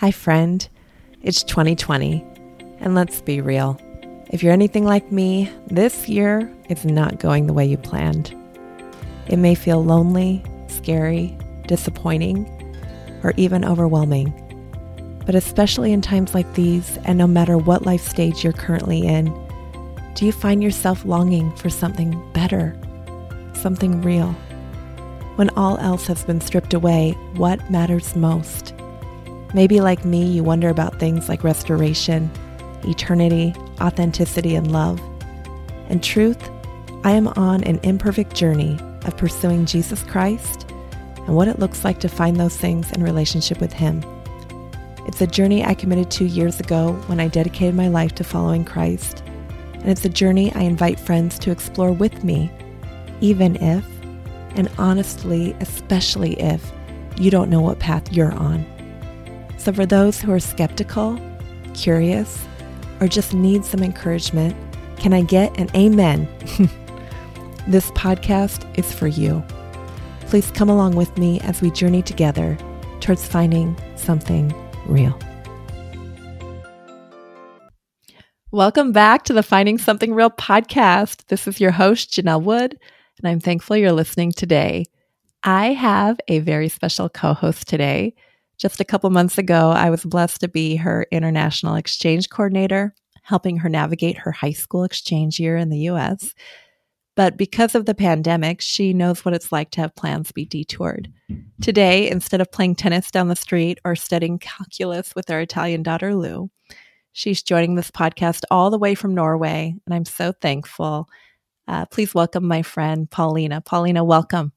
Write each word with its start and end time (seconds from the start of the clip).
Hi, 0.00 0.12
friend. 0.12 0.68
It's 1.22 1.42
2020, 1.42 2.24
and 2.78 2.94
let's 2.94 3.20
be 3.20 3.40
real. 3.40 3.80
If 4.30 4.44
you're 4.44 4.52
anything 4.52 4.84
like 4.84 5.10
me, 5.10 5.50
this 5.66 6.08
year 6.08 6.48
is 6.68 6.84
not 6.84 7.18
going 7.18 7.48
the 7.48 7.52
way 7.52 7.66
you 7.66 7.76
planned. 7.76 8.32
It 9.26 9.38
may 9.38 9.56
feel 9.56 9.84
lonely, 9.84 10.40
scary, 10.68 11.36
disappointing, 11.66 12.46
or 13.24 13.34
even 13.36 13.64
overwhelming. 13.64 14.32
But 15.26 15.34
especially 15.34 15.92
in 15.92 16.00
times 16.00 16.32
like 16.32 16.54
these, 16.54 16.96
and 16.98 17.18
no 17.18 17.26
matter 17.26 17.58
what 17.58 17.84
life 17.84 18.06
stage 18.06 18.44
you're 18.44 18.52
currently 18.52 19.04
in, 19.04 19.24
do 20.14 20.26
you 20.26 20.30
find 20.30 20.62
yourself 20.62 21.04
longing 21.04 21.50
for 21.56 21.70
something 21.70 22.22
better, 22.32 22.78
something 23.52 24.00
real? 24.02 24.30
When 25.34 25.50
all 25.56 25.76
else 25.78 26.06
has 26.06 26.22
been 26.22 26.40
stripped 26.40 26.72
away, 26.72 27.16
what 27.34 27.68
matters 27.68 28.14
most? 28.14 28.74
Maybe, 29.54 29.80
like 29.80 30.04
me, 30.04 30.24
you 30.24 30.44
wonder 30.44 30.68
about 30.68 30.98
things 30.98 31.28
like 31.28 31.42
restoration, 31.42 32.30
eternity, 32.84 33.54
authenticity, 33.80 34.54
and 34.54 34.70
love. 34.70 35.00
In 35.88 36.00
truth, 36.00 36.50
I 37.04 37.12
am 37.12 37.28
on 37.28 37.64
an 37.64 37.80
imperfect 37.82 38.34
journey 38.34 38.78
of 39.06 39.16
pursuing 39.16 39.64
Jesus 39.64 40.02
Christ 40.02 40.70
and 41.16 41.34
what 41.34 41.48
it 41.48 41.58
looks 41.58 41.84
like 41.84 42.00
to 42.00 42.08
find 42.08 42.36
those 42.36 42.56
things 42.56 42.92
in 42.92 43.02
relationship 43.02 43.60
with 43.60 43.72
Him. 43.72 44.04
It's 45.06 45.22
a 45.22 45.26
journey 45.26 45.64
I 45.64 45.72
committed 45.72 46.10
to 46.12 46.24
years 46.26 46.60
ago 46.60 46.92
when 47.06 47.18
I 47.18 47.28
dedicated 47.28 47.74
my 47.74 47.88
life 47.88 48.14
to 48.16 48.24
following 48.24 48.64
Christ, 48.64 49.22
and 49.74 49.88
it's 49.88 50.04
a 50.04 50.10
journey 50.10 50.52
I 50.52 50.62
invite 50.62 51.00
friends 51.00 51.38
to 51.38 51.50
explore 51.50 51.92
with 51.92 52.22
me, 52.22 52.50
even 53.22 53.56
if, 53.56 53.86
and 54.56 54.68
honestly, 54.76 55.56
especially 55.60 56.38
if, 56.38 56.70
you 57.16 57.30
don't 57.30 57.48
know 57.48 57.60
what 57.60 57.78
path 57.78 58.12
you're 58.12 58.34
on. 58.34 58.66
So, 59.68 59.74
for 59.74 59.84
those 59.84 60.18
who 60.18 60.32
are 60.32 60.40
skeptical, 60.40 61.20
curious, 61.74 62.46
or 63.02 63.06
just 63.06 63.34
need 63.34 63.66
some 63.66 63.82
encouragement, 63.82 64.56
can 64.96 65.12
I 65.12 65.20
get 65.20 65.60
an 65.60 65.68
amen? 65.76 66.26
this 67.68 67.90
podcast 67.90 68.64
is 68.78 68.94
for 68.94 69.08
you. 69.08 69.44
Please 70.20 70.50
come 70.52 70.70
along 70.70 70.96
with 70.96 71.18
me 71.18 71.38
as 71.40 71.60
we 71.60 71.70
journey 71.70 72.00
together 72.00 72.56
towards 73.00 73.26
finding 73.26 73.76
something 73.94 74.54
real. 74.86 75.18
Welcome 78.50 78.92
back 78.92 79.24
to 79.24 79.34
the 79.34 79.42
Finding 79.42 79.76
Something 79.76 80.14
Real 80.14 80.30
podcast. 80.30 81.26
This 81.26 81.46
is 81.46 81.60
your 81.60 81.72
host, 81.72 82.10
Janelle 82.12 82.42
Wood, 82.42 82.78
and 83.18 83.28
I'm 83.28 83.38
thankful 83.38 83.76
you're 83.76 83.92
listening 83.92 84.32
today. 84.32 84.86
I 85.44 85.74
have 85.74 86.18
a 86.26 86.38
very 86.38 86.70
special 86.70 87.10
co 87.10 87.34
host 87.34 87.68
today. 87.68 88.14
Just 88.58 88.80
a 88.80 88.84
couple 88.84 89.08
months 89.10 89.38
ago, 89.38 89.70
I 89.70 89.88
was 89.88 90.04
blessed 90.04 90.40
to 90.40 90.48
be 90.48 90.74
her 90.76 91.06
international 91.12 91.76
exchange 91.76 92.28
coordinator, 92.28 92.92
helping 93.22 93.58
her 93.58 93.68
navigate 93.68 94.18
her 94.18 94.32
high 94.32 94.52
school 94.52 94.82
exchange 94.82 95.38
year 95.38 95.56
in 95.56 95.70
the 95.70 95.88
US. 95.90 96.34
But 97.14 97.36
because 97.36 97.76
of 97.76 97.86
the 97.86 97.94
pandemic, 97.94 98.60
she 98.60 98.92
knows 98.92 99.24
what 99.24 99.34
it's 99.34 99.52
like 99.52 99.70
to 99.72 99.80
have 99.80 99.94
plans 99.94 100.32
be 100.32 100.44
detoured. 100.44 101.12
Today, 101.62 102.10
instead 102.10 102.40
of 102.40 102.50
playing 102.50 102.74
tennis 102.74 103.12
down 103.12 103.28
the 103.28 103.36
street 103.36 103.78
or 103.84 103.94
studying 103.94 104.40
calculus 104.40 105.14
with 105.14 105.30
our 105.30 105.40
Italian 105.40 105.84
daughter 105.84 106.16
Lou, 106.16 106.50
she's 107.12 107.44
joining 107.44 107.76
this 107.76 107.92
podcast 107.92 108.42
all 108.50 108.70
the 108.70 108.78
way 108.78 108.96
from 108.96 109.14
Norway, 109.14 109.74
and 109.86 109.94
I'm 109.94 110.04
so 110.04 110.32
thankful. 110.32 111.08
Uh, 111.68 111.86
please 111.86 112.12
welcome 112.12 112.46
my 112.46 112.62
friend 112.62 113.08
Palina. 113.08 113.64
Palina, 113.64 114.04
welcome. 114.04 114.52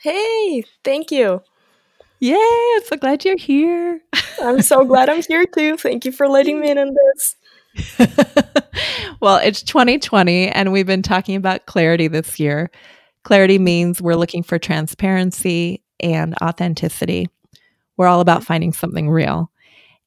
Hey, 0.00 0.64
thank 0.82 1.12
you. 1.12 1.42
Yay, 2.20 2.34
I'm 2.34 2.84
so 2.84 2.96
glad 2.96 3.24
you're 3.24 3.36
here. 3.36 4.00
I'm 4.42 4.62
so 4.62 4.84
glad 4.84 5.08
I'm 5.08 5.22
here 5.22 5.46
too. 5.46 5.76
Thank 5.76 6.04
you 6.04 6.12
for 6.12 6.28
letting 6.28 6.60
me 6.60 6.70
in 6.70 6.78
on 6.78 6.94
this. 6.94 7.36
well, 9.20 9.36
it's 9.36 9.62
2020, 9.62 10.48
and 10.48 10.72
we've 10.72 10.86
been 10.86 11.02
talking 11.02 11.36
about 11.36 11.66
clarity 11.66 12.08
this 12.08 12.40
year. 12.40 12.70
Clarity 13.22 13.58
means 13.58 14.02
we're 14.02 14.16
looking 14.16 14.42
for 14.42 14.58
transparency 14.58 15.82
and 16.00 16.34
authenticity. 16.42 17.28
We're 17.96 18.06
all 18.08 18.20
about 18.20 18.44
finding 18.44 18.72
something 18.72 19.08
real. 19.08 19.50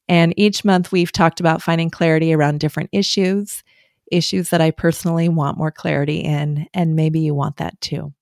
And 0.08 0.34
each 0.36 0.64
month, 0.64 0.92
we've 0.92 1.12
talked 1.12 1.40
about 1.40 1.62
finding 1.62 1.88
clarity 1.88 2.34
around 2.34 2.60
different 2.60 2.90
issues, 2.92 3.62
issues 4.10 4.50
that 4.50 4.60
I 4.60 4.70
personally 4.70 5.28
want 5.28 5.56
more 5.56 5.70
clarity 5.70 6.18
in, 6.18 6.66
and 6.74 6.96
maybe 6.96 7.20
you 7.20 7.34
want 7.34 7.56
that 7.56 7.80
too. 7.80 8.12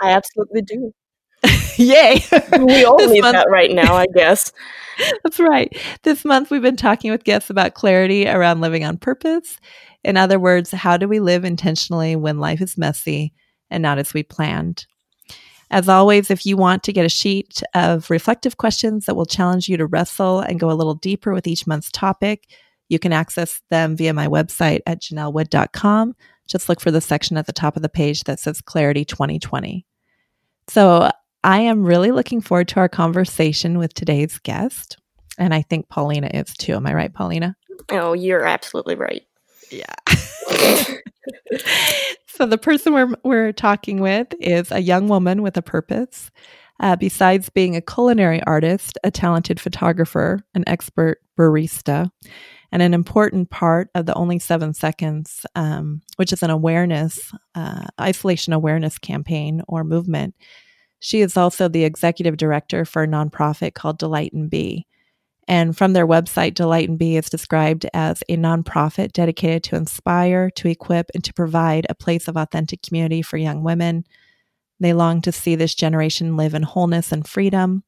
I 0.00 0.10
absolutely 0.10 0.62
do. 0.62 0.92
Yay. 1.76 2.24
we 2.58 2.84
all 2.84 2.96
need 2.98 3.20
month- 3.20 3.34
that 3.34 3.48
right 3.50 3.70
now, 3.70 3.94
I 3.94 4.06
guess. 4.14 4.52
That's 5.22 5.40
right. 5.40 5.76
This 6.02 6.24
month, 6.24 6.50
we've 6.50 6.62
been 6.62 6.76
talking 6.76 7.10
with 7.10 7.24
guests 7.24 7.50
about 7.50 7.74
clarity 7.74 8.28
around 8.28 8.60
living 8.60 8.84
on 8.84 8.96
purpose. 8.96 9.58
In 10.04 10.16
other 10.16 10.38
words, 10.38 10.70
how 10.70 10.96
do 10.96 11.08
we 11.08 11.20
live 11.20 11.44
intentionally 11.44 12.14
when 12.16 12.38
life 12.38 12.60
is 12.60 12.78
messy 12.78 13.32
and 13.70 13.82
not 13.82 13.98
as 13.98 14.14
we 14.14 14.22
planned? 14.22 14.86
As 15.70 15.88
always, 15.88 16.30
if 16.30 16.46
you 16.46 16.56
want 16.56 16.82
to 16.84 16.92
get 16.92 17.06
a 17.06 17.08
sheet 17.08 17.62
of 17.74 18.10
reflective 18.10 18.58
questions 18.58 19.06
that 19.06 19.16
will 19.16 19.26
challenge 19.26 19.68
you 19.68 19.76
to 19.78 19.86
wrestle 19.86 20.40
and 20.40 20.60
go 20.60 20.70
a 20.70 20.72
little 20.74 20.94
deeper 20.94 21.32
with 21.32 21.46
each 21.46 21.66
month's 21.66 21.90
topic, 21.90 22.44
you 22.88 22.98
can 22.98 23.12
access 23.12 23.62
them 23.70 23.96
via 23.96 24.12
my 24.12 24.28
website 24.28 24.80
at 24.86 25.00
janellewood.com. 25.00 26.14
Just 26.46 26.68
look 26.68 26.80
for 26.80 26.90
the 26.90 27.00
section 27.00 27.36
at 27.38 27.46
the 27.46 27.52
top 27.52 27.76
of 27.76 27.82
the 27.82 27.88
page 27.88 28.24
that 28.24 28.38
says 28.38 28.60
Clarity 28.60 29.04
2020. 29.04 29.86
So 30.68 31.10
I 31.44 31.60
am 31.60 31.84
really 31.84 32.10
looking 32.10 32.40
forward 32.40 32.68
to 32.68 32.80
our 32.80 32.88
conversation 32.88 33.76
with 33.76 33.92
today's 33.92 34.38
guest. 34.38 34.96
And 35.36 35.52
I 35.52 35.60
think 35.60 35.90
Palina 35.90 36.30
is 36.32 36.54
too. 36.56 36.74
Am 36.74 36.86
I 36.86 36.94
right, 36.94 37.12
Palina? 37.12 37.54
Oh, 37.90 38.14
you're 38.14 38.46
absolutely 38.46 38.94
right. 38.94 39.22
Yeah. 39.70 39.94
so 42.26 42.46
the 42.46 42.56
person 42.56 42.94
we're 42.94 43.14
we're 43.24 43.52
talking 43.52 44.00
with 44.00 44.28
is 44.40 44.72
a 44.72 44.80
young 44.80 45.08
woman 45.08 45.42
with 45.42 45.58
a 45.58 45.62
purpose. 45.62 46.30
Uh, 46.80 46.96
besides 46.96 47.50
being 47.50 47.76
a 47.76 47.82
culinary 47.82 48.42
artist, 48.44 48.98
a 49.04 49.10
talented 49.10 49.60
photographer, 49.60 50.40
an 50.54 50.64
expert 50.66 51.20
barista, 51.38 52.10
and 52.72 52.80
an 52.82 52.94
important 52.94 53.50
part 53.50 53.90
of 53.94 54.06
the 54.06 54.14
Only 54.14 54.38
Seven 54.38 54.72
Seconds, 54.72 55.44
um, 55.54 56.00
which 56.16 56.32
is 56.32 56.42
an 56.42 56.50
awareness, 56.50 57.32
uh, 57.54 57.84
isolation 58.00 58.54
awareness 58.54 58.98
campaign 58.98 59.62
or 59.68 59.84
movement 59.84 60.34
she 61.04 61.20
is 61.20 61.36
also 61.36 61.68
the 61.68 61.84
executive 61.84 62.38
director 62.38 62.86
for 62.86 63.02
a 63.02 63.06
nonprofit 63.06 63.74
called 63.74 63.98
Delight 63.98 64.32
and 64.32 64.48
Be. 64.48 64.86
And 65.46 65.76
from 65.76 65.92
their 65.92 66.06
website, 66.06 66.54
Delight 66.54 66.88
and 66.88 66.98
Be 66.98 67.18
is 67.18 67.28
described 67.28 67.84
as 67.92 68.22
a 68.30 68.38
nonprofit 68.38 69.12
dedicated 69.12 69.62
to 69.64 69.76
inspire, 69.76 70.48
to 70.52 70.68
equip, 70.68 71.10
and 71.12 71.22
to 71.22 71.34
provide 71.34 71.86
a 71.90 71.94
place 71.94 72.26
of 72.26 72.38
authentic 72.38 72.80
community 72.80 73.20
for 73.20 73.36
young 73.36 73.62
women. 73.62 74.04
They 74.80 74.94
long 74.94 75.20
to 75.20 75.30
see 75.30 75.56
this 75.56 75.74
generation 75.74 76.38
live 76.38 76.54
in 76.54 76.62
wholeness 76.62 77.12
and 77.12 77.28
freedom, 77.28 77.84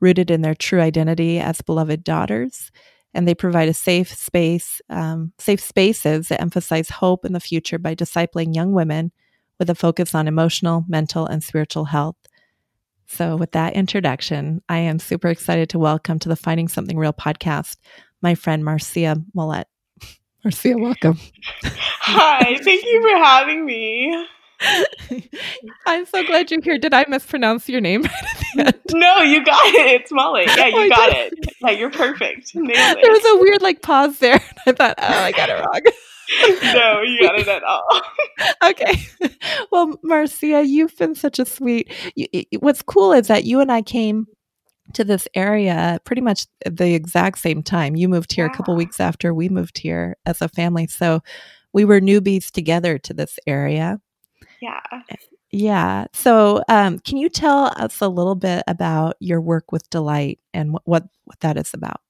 rooted 0.00 0.28
in 0.28 0.42
their 0.42 0.56
true 0.56 0.80
identity 0.80 1.38
as 1.38 1.62
beloved 1.62 2.02
daughters. 2.02 2.72
And 3.14 3.28
they 3.28 3.34
provide 3.36 3.68
a 3.68 3.74
safe 3.74 4.12
space, 4.12 4.80
um, 4.90 5.32
safe 5.38 5.60
spaces 5.60 6.26
that 6.28 6.40
emphasize 6.40 6.90
hope 6.90 7.24
in 7.24 7.32
the 7.32 7.38
future 7.38 7.78
by 7.78 7.94
discipling 7.94 8.56
young 8.56 8.72
women 8.72 9.12
with 9.60 9.70
a 9.70 9.76
focus 9.76 10.16
on 10.16 10.26
emotional, 10.26 10.84
mental, 10.88 11.26
and 11.26 11.44
spiritual 11.44 11.84
health. 11.84 12.16
So, 13.08 13.36
with 13.36 13.52
that 13.52 13.74
introduction, 13.74 14.62
I 14.68 14.78
am 14.78 14.98
super 14.98 15.28
excited 15.28 15.70
to 15.70 15.78
welcome 15.78 16.18
to 16.18 16.28
the 16.28 16.36
Finding 16.36 16.68
Something 16.68 16.98
Real 16.98 17.12
podcast 17.12 17.76
my 18.22 18.34
friend 18.34 18.64
Marcia 18.64 19.16
Mullett. 19.36 19.66
Marcia, 20.44 20.76
welcome. 20.76 21.18
Hi, 21.62 22.58
thank 22.62 22.84
you 22.84 23.02
for 23.02 23.16
having 23.22 23.64
me. 23.64 24.26
I'm 25.86 26.06
so 26.06 26.24
glad 26.26 26.50
you're 26.50 26.62
here. 26.62 26.78
Did 26.78 26.94
I 26.94 27.04
mispronounce 27.08 27.68
your 27.68 27.80
name? 27.80 28.02
no, 28.56 29.18
you 29.22 29.44
got 29.44 29.66
it. 29.66 30.00
It's 30.00 30.10
Molly. 30.10 30.44
Yeah, 30.46 30.66
you 30.66 30.76
oh, 30.76 30.88
got 30.88 31.12
it. 31.12 31.34
Yeah, 31.60 31.70
you're 31.70 31.90
perfect. 31.90 32.52
There 32.54 32.62
was 32.64 33.24
a 33.24 33.40
weird 33.40 33.62
like 33.62 33.82
pause 33.82 34.18
there. 34.18 34.42
I 34.66 34.72
thought, 34.72 34.94
oh, 34.98 35.06
I 35.06 35.32
got 35.32 35.48
it 35.50 35.52
wrong. 35.52 35.80
no, 36.74 37.02
you 37.02 37.20
got 37.20 37.38
it 37.38 37.48
at 37.48 37.62
all. 37.62 38.02
okay. 38.64 39.00
Well, 39.70 39.98
Marcia, 40.02 40.64
you've 40.64 40.96
been 40.96 41.14
such 41.14 41.38
a 41.38 41.44
sweet. 41.44 41.92
You, 42.14 42.26
what's 42.60 42.82
cool 42.82 43.12
is 43.12 43.26
that 43.28 43.44
you 43.44 43.60
and 43.60 43.70
I 43.70 43.82
came 43.82 44.26
to 44.94 45.04
this 45.04 45.28
area 45.34 46.00
pretty 46.04 46.22
much 46.22 46.46
the 46.64 46.94
exact 46.94 47.38
same 47.38 47.62
time. 47.62 47.96
You 47.96 48.08
moved 48.08 48.32
here 48.32 48.46
yeah. 48.46 48.52
a 48.52 48.54
couple 48.54 48.74
weeks 48.74 49.00
after 49.00 49.34
we 49.34 49.48
moved 49.48 49.78
here 49.78 50.16
as 50.24 50.40
a 50.40 50.48
family. 50.48 50.86
So 50.86 51.20
we 51.72 51.84
were 51.84 52.00
newbies 52.00 52.50
together 52.50 52.98
to 52.98 53.14
this 53.14 53.38
area. 53.46 54.00
Yeah. 54.60 54.80
Yeah. 55.50 56.06
So, 56.12 56.62
um, 56.68 56.98
can 56.98 57.18
you 57.18 57.28
tell 57.28 57.72
us 57.76 58.00
a 58.00 58.08
little 58.08 58.34
bit 58.34 58.64
about 58.66 59.16
your 59.20 59.40
work 59.40 59.72
with 59.72 59.88
Delight 59.90 60.38
and 60.52 60.72
what, 60.72 60.82
what, 60.84 61.04
what 61.24 61.40
that 61.40 61.56
is 61.56 61.72
about? 61.72 62.00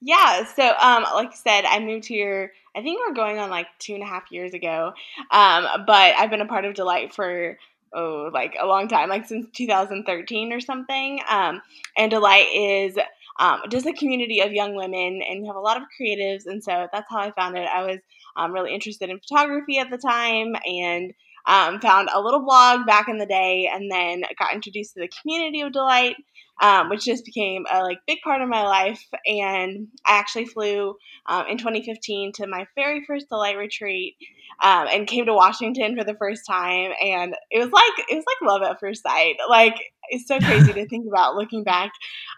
Yeah, 0.00 0.44
so 0.44 0.62
um, 0.80 1.02
like 1.14 1.30
I 1.32 1.34
said, 1.34 1.64
I 1.64 1.80
moved 1.80 2.06
here. 2.06 2.52
I 2.76 2.82
think 2.82 3.00
we're 3.00 3.14
going 3.14 3.38
on 3.38 3.50
like 3.50 3.66
two 3.80 3.94
and 3.94 4.02
a 4.02 4.06
half 4.06 4.30
years 4.30 4.54
ago, 4.54 4.92
um, 5.32 5.66
but 5.86 6.14
I've 6.16 6.30
been 6.30 6.40
a 6.40 6.46
part 6.46 6.64
of 6.64 6.74
Delight 6.74 7.12
for 7.14 7.58
oh 7.92 8.30
like 8.32 8.54
a 8.60 8.66
long 8.66 8.86
time, 8.86 9.08
like 9.08 9.26
since 9.26 9.46
2013 9.54 10.52
or 10.52 10.60
something. 10.60 11.20
Um, 11.28 11.60
and 11.96 12.10
Delight 12.12 12.46
is 12.54 12.96
um, 13.40 13.62
just 13.70 13.86
a 13.86 13.92
community 13.92 14.40
of 14.40 14.52
young 14.52 14.76
women, 14.76 15.20
and 15.28 15.42
we 15.42 15.48
have 15.48 15.56
a 15.56 15.60
lot 15.60 15.76
of 15.76 15.82
creatives, 16.00 16.46
and 16.46 16.62
so 16.62 16.86
that's 16.92 17.10
how 17.10 17.18
I 17.18 17.32
found 17.32 17.56
it. 17.58 17.66
I 17.68 17.82
was 17.84 17.98
um, 18.36 18.52
really 18.52 18.72
interested 18.72 19.10
in 19.10 19.18
photography 19.18 19.78
at 19.78 19.90
the 19.90 19.98
time, 19.98 20.54
and 20.64 21.12
um, 21.48 21.80
found 21.80 22.10
a 22.14 22.20
little 22.20 22.44
blog 22.44 22.86
back 22.86 23.08
in 23.08 23.18
the 23.18 23.26
day, 23.26 23.68
and 23.72 23.90
then 23.90 24.22
got 24.38 24.54
introduced 24.54 24.94
to 24.94 25.00
the 25.00 25.10
community 25.22 25.62
of 25.62 25.72
delight, 25.72 26.16
um, 26.60 26.90
which 26.90 27.04
just 27.04 27.24
became 27.24 27.64
a 27.72 27.82
like 27.82 27.98
big 28.06 28.18
part 28.22 28.42
of 28.42 28.48
my 28.48 28.62
life. 28.62 29.02
And 29.26 29.88
I 30.06 30.18
actually 30.18 30.44
flew 30.44 30.94
um, 31.26 31.46
in 31.46 31.56
2015 31.58 32.32
to 32.34 32.46
my 32.46 32.66
very 32.76 33.04
first 33.04 33.30
delight 33.30 33.56
retreat, 33.56 34.16
um, 34.62 34.86
and 34.92 35.06
came 35.06 35.26
to 35.26 35.34
Washington 35.34 35.96
for 35.96 36.04
the 36.04 36.16
first 36.16 36.42
time, 36.46 36.92
and 37.02 37.34
it 37.50 37.58
was 37.58 37.70
like 37.70 38.06
it 38.08 38.14
was 38.14 38.24
like 38.26 38.48
love 38.48 38.62
at 38.62 38.78
first 38.78 39.02
sight. 39.02 39.36
Like 39.48 39.76
it's 40.10 40.26
so 40.26 40.38
crazy 40.38 40.72
to 40.72 40.86
think 40.88 41.06
about 41.08 41.36
looking 41.36 41.64
back. 41.64 41.90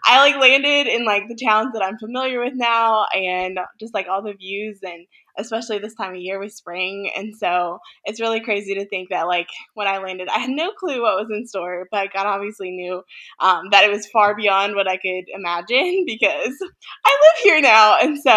I 0.05 0.19
like 0.19 0.41
landed 0.41 0.87
in 0.87 1.05
like 1.05 1.23
the 1.27 1.37
towns 1.43 1.73
that 1.73 1.83
I'm 1.83 1.97
familiar 1.97 2.39
with 2.43 2.53
now, 2.55 3.05
and 3.15 3.59
just 3.79 3.93
like 3.93 4.07
all 4.07 4.21
the 4.21 4.33
views 4.33 4.79
and 4.83 5.05
especially 5.37 5.79
this 5.79 5.95
time 5.95 6.13
of 6.13 6.21
year 6.21 6.39
with 6.39 6.53
spring. 6.53 7.11
And 7.15 7.35
so 7.35 7.79
it's 8.05 8.19
really 8.19 8.41
crazy 8.41 8.75
to 8.75 8.85
think 8.87 9.09
that, 9.09 9.27
like, 9.27 9.47
when 9.73 9.87
I 9.87 9.97
landed, 9.99 10.27
I 10.29 10.39
had 10.39 10.49
no 10.49 10.71
clue 10.71 11.01
what 11.01 11.15
was 11.15 11.27
in 11.31 11.47
store, 11.47 11.87
but 11.91 12.13
God 12.13 12.25
obviously 12.25 12.71
knew 12.71 13.01
um, 13.39 13.65
that 13.71 13.83
it 13.83 13.91
was 13.91 14.07
far 14.07 14.35
beyond 14.35 14.75
what 14.75 14.89
I 14.89 14.97
could 14.97 15.25
imagine 15.33 16.03
because 16.07 16.57
I 17.05 17.17
live 17.21 17.43
here 17.43 17.61
now. 17.61 17.97
And 18.01 18.19
so, 18.19 18.31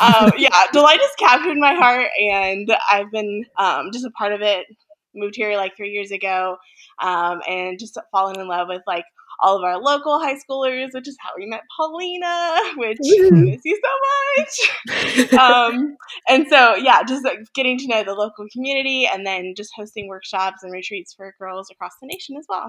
um, 0.00 0.32
yeah, 0.36 0.64
Delight 0.72 1.00
has 1.00 1.10
captured 1.18 1.56
my 1.56 1.74
heart, 1.74 2.08
and 2.18 2.70
I've 2.90 3.10
been 3.10 3.44
um, 3.58 3.90
just 3.92 4.04
a 4.04 4.10
part 4.10 4.32
of 4.32 4.42
it. 4.42 4.66
Moved 5.14 5.36
here 5.36 5.56
like 5.56 5.76
three 5.76 5.90
years 5.90 6.10
ago, 6.10 6.56
um, 7.02 7.40
and 7.48 7.78
just 7.78 7.98
fallen 8.12 8.38
in 8.38 8.48
love 8.48 8.68
with 8.68 8.82
like 8.86 9.04
all 9.40 9.56
of 9.56 9.64
our 9.64 9.78
local 9.80 10.20
high 10.20 10.36
schoolers, 10.36 10.92
which 10.92 11.08
is 11.08 11.16
how 11.20 11.30
we 11.36 11.46
met 11.46 11.62
Palina, 11.78 12.60
which 12.76 12.98
I 13.02 13.30
miss 13.30 13.60
you 13.64 13.80
so 13.82 15.28
much. 15.28 15.32
um, 15.40 15.96
and 16.28 16.46
so, 16.48 16.76
yeah, 16.76 17.02
just 17.02 17.24
like 17.24 17.38
getting 17.54 17.78
to 17.78 17.86
know 17.86 18.04
the 18.04 18.14
local 18.14 18.46
community 18.52 19.06
and 19.06 19.26
then 19.26 19.54
just 19.56 19.70
hosting 19.74 20.08
workshops 20.08 20.62
and 20.62 20.72
retreats 20.72 21.14
for 21.14 21.34
girls 21.38 21.68
across 21.70 21.92
the 22.00 22.06
nation 22.06 22.36
as 22.36 22.46
well. 22.48 22.68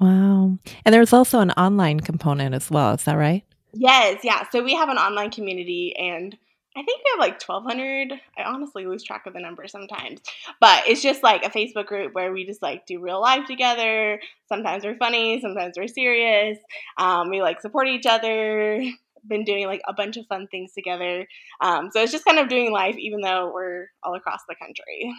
Wow. 0.00 0.58
And 0.84 0.94
there's 0.94 1.12
also 1.12 1.40
an 1.40 1.50
online 1.52 2.00
component 2.00 2.54
as 2.54 2.70
well. 2.70 2.94
Is 2.94 3.04
that 3.04 3.14
right? 3.14 3.44
Yes. 3.74 4.20
Yeah. 4.24 4.48
So 4.50 4.62
we 4.62 4.74
have 4.74 4.88
an 4.88 4.96
online 4.96 5.30
community 5.30 5.94
and 5.96 6.36
I 6.76 6.82
think 6.82 7.00
we 7.02 7.10
have 7.12 7.20
like 7.20 7.40
1,200. 7.40 8.12
I 8.36 8.42
honestly 8.42 8.84
lose 8.84 9.02
track 9.02 9.24
of 9.26 9.32
the 9.32 9.40
number 9.40 9.66
sometimes. 9.66 10.20
But 10.60 10.86
it's 10.86 11.02
just 11.02 11.22
like 11.22 11.42
a 11.42 11.48
Facebook 11.48 11.86
group 11.86 12.14
where 12.14 12.32
we 12.32 12.44
just 12.44 12.60
like 12.60 12.84
do 12.84 13.00
real 13.00 13.20
life 13.20 13.46
together. 13.46 14.20
Sometimes 14.48 14.84
we're 14.84 14.98
funny, 14.98 15.40
sometimes 15.40 15.74
we're 15.78 15.88
serious. 15.88 16.58
Um, 16.98 17.30
we 17.30 17.40
like 17.40 17.62
support 17.62 17.88
each 17.88 18.04
other. 18.04 18.82
Been 19.26 19.44
doing 19.44 19.66
like 19.66 19.80
a 19.88 19.94
bunch 19.94 20.18
of 20.18 20.26
fun 20.26 20.48
things 20.48 20.72
together. 20.74 21.26
Um, 21.62 21.90
so 21.92 22.02
it's 22.02 22.12
just 22.12 22.26
kind 22.26 22.38
of 22.38 22.48
doing 22.48 22.70
life, 22.70 22.96
even 22.96 23.22
though 23.22 23.50
we're 23.52 23.88
all 24.02 24.14
across 24.14 24.40
the 24.46 24.54
country. 24.54 25.12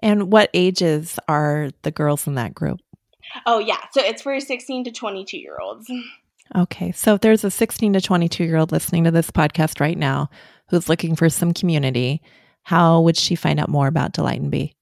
And 0.00 0.32
what 0.32 0.50
ages 0.52 1.18
are 1.28 1.70
the 1.82 1.92
girls 1.92 2.26
in 2.26 2.34
that 2.34 2.52
group? 2.52 2.80
Oh, 3.46 3.60
yeah. 3.60 3.80
So 3.92 4.02
it's 4.02 4.22
for 4.22 4.38
16 4.38 4.84
to 4.84 4.92
22 4.92 5.38
year 5.38 5.56
olds. 5.62 5.90
Okay. 6.56 6.92
So 6.92 7.14
if 7.14 7.20
there's 7.20 7.44
a 7.44 7.50
16 7.50 7.94
to 7.94 8.00
22 8.00 8.44
year 8.44 8.56
old 8.56 8.72
listening 8.72 9.04
to 9.04 9.10
this 9.10 9.30
podcast 9.30 9.80
right 9.80 9.98
now 9.98 10.28
who's 10.68 10.88
looking 10.88 11.16
for 11.16 11.28
some 11.28 11.52
community, 11.52 12.22
how 12.62 13.00
would 13.00 13.16
she 13.16 13.34
find 13.34 13.60
out 13.60 13.68
more 13.68 13.86
about 13.86 14.12
Delight 14.12 14.40
and 14.40 14.50
Be? 14.50 14.74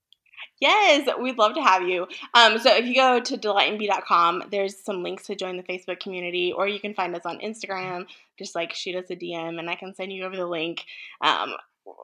Yes, 0.61 1.09
we'd 1.21 1.39
love 1.39 1.55
to 1.55 1.63
have 1.63 1.89
you. 1.89 2.07
Um, 2.35 2.57
so 2.61 2.73
if 2.73 2.87
you 2.87 2.95
go 2.95 3.19
to 3.19 3.37
delightandbe.com, 3.37 4.45
there's 4.53 4.79
some 4.79 5.03
links 5.03 5.27
to 5.27 5.35
join 5.35 5.57
the 5.57 5.65
Facebook 5.65 5.99
community, 5.99 6.53
or 6.53 6.69
you 6.69 6.79
can 6.79 6.95
find 6.95 7.17
us 7.17 7.27
on 7.27 7.41
Instagram. 7.41 8.07
Just 8.39 8.55
like 8.55 8.73
shoot 8.73 8.95
us 8.95 9.11
a 9.11 9.17
DM, 9.17 9.59
and 9.59 9.69
I 9.69 9.75
can 9.75 9.93
send 9.93 10.13
you 10.13 10.25
over 10.25 10.37
the 10.37 10.47
link. 10.47 10.85
Um, 11.21 11.55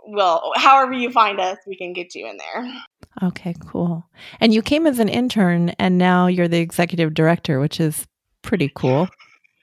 well, 0.09 0.51
however 0.57 0.93
you 0.93 1.13
find 1.13 1.39
us, 1.39 1.59
we 1.69 1.77
can 1.77 1.93
get 1.93 2.17
you 2.17 2.27
in 2.27 2.37
there. 2.37 2.69
Okay, 3.23 3.55
cool. 3.65 4.05
And 4.41 4.53
you 4.53 4.61
came 4.61 4.89
as 4.89 4.99
an 4.99 5.09
intern, 5.09 5.71
and 5.79 5.97
now 5.97 6.27
you're 6.27 6.49
the 6.49 6.59
executive 6.59 7.15
director, 7.15 7.61
which 7.61 7.79
is 7.79 8.09
pretty 8.43 8.73
cool. 8.75 9.09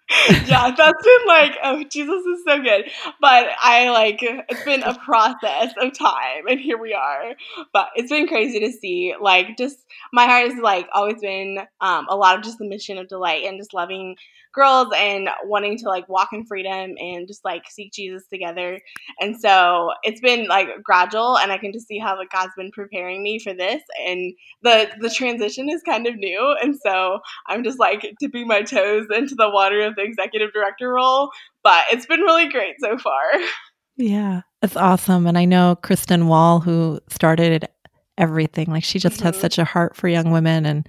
yeah, 0.30 0.72
that's 0.78 1.04
been 1.04 1.28
like, 1.28 1.58
oh, 1.64 1.84
Jesus 1.90 2.26
is 2.26 2.44
so 2.46 2.62
good. 2.62 2.92
But 3.20 3.48
I 3.60 3.90
like, 3.90 4.20
it's 4.22 4.64
been 4.64 4.84
a 4.84 4.94
process 5.00 5.74
of 5.82 5.98
time, 5.98 6.48
and 6.48 6.60
here 6.60 6.78
we 6.78 6.94
are. 6.94 7.34
But 7.74 7.90
it's 7.96 8.12
been 8.12 8.28
crazy 8.28 8.60
to 8.60 8.72
see. 8.72 9.16
Like, 9.20 9.58
just 9.58 9.78
my 10.14 10.26
heart 10.26 10.52
has 10.52 10.62
like 10.62 10.88
always 10.94 11.22
been 11.22 11.60
um, 11.82 12.06
a 12.08 12.16
lot 12.16 12.38
of 12.38 12.44
just 12.44 12.60
the 12.60 12.68
mission 12.68 13.00
of 13.00 13.08
delight 13.08 13.46
and 13.46 13.60
just 13.60 13.74
loving 13.74 14.16
girls 14.56 14.88
and 14.96 15.30
wanting 15.44 15.78
to 15.80 15.90
like 15.90 16.08
walk 16.10 16.30
in 16.32 16.46
freedom 16.46 16.96
and 16.98 17.28
just 17.28 17.44
like 17.46 17.64
seek 17.70 17.92
Jesus 17.92 18.24
together. 18.28 18.80
And 19.20 19.40
so 19.40 19.92
it's 20.04 20.22
been 20.22 20.48
like 20.48 20.68
gradual 20.84 21.38
and 21.38 21.52
I 21.52 21.58
can 21.58 21.72
just 21.72 21.88
see 21.88 22.00
how 22.00 22.18
like 22.18 22.32
God's 22.32 22.54
been 22.58 22.72
preparing 22.72 23.22
me 23.22 23.40
for 23.40 23.54
this 23.54 23.82
and 24.08 24.34
the 24.64 24.90
the 25.00 25.10
transition 25.10 25.70
is 25.70 25.82
kind 25.84 26.08
of 26.08 26.16
new 26.16 26.56
and 26.62 26.76
so 26.84 27.20
I'm 27.48 27.64
just 27.64 27.80
like 27.80 28.16
dipping 28.20 28.48
my 28.48 28.62
toes 28.62 29.08
into 29.14 29.36
the 29.36 29.50
water 29.50 29.82
of 29.82 29.96
the 29.96 30.04
executive 30.04 30.54
director 30.54 30.94
role, 30.94 31.30
but 31.64 31.84
it's 31.92 32.06
been 32.06 32.22
really 32.22 32.50
great 32.50 32.76
so 32.80 32.98
far. 32.98 33.22
Yeah, 33.98 34.42
it's 34.62 34.76
awesome 34.76 35.28
and 35.28 35.38
I 35.38 35.46
know 35.46 35.78
Kristen 35.82 36.28
Wall 36.28 36.60
who 36.60 37.00
started 37.10 37.68
everything 38.18 38.68
like 38.68 38.84
she 38.84 39.00
just 39.00 39.18
mm-hmm. 39.18 39.26
has 39.26 39.38
such 39.38 39.58
a 39.58 39.66
heart 39.66 39.96
for 39.96 40.08
young 40.08 40.32
women 40.32 40.66
and 40.66 40.88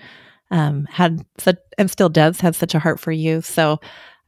um, 0.51 0.87
had 0.91 1.25
such, 1.39 1.57
and 1.79 1.91
still 1.91 2.09
does 2.09 2.41
have 2.41 2.57
such 2.57 2.75
a 2.75 2.79
heart 2.79 3.01
for 3.01 3.13
you. 3.13 3.41
So 3.41 3.79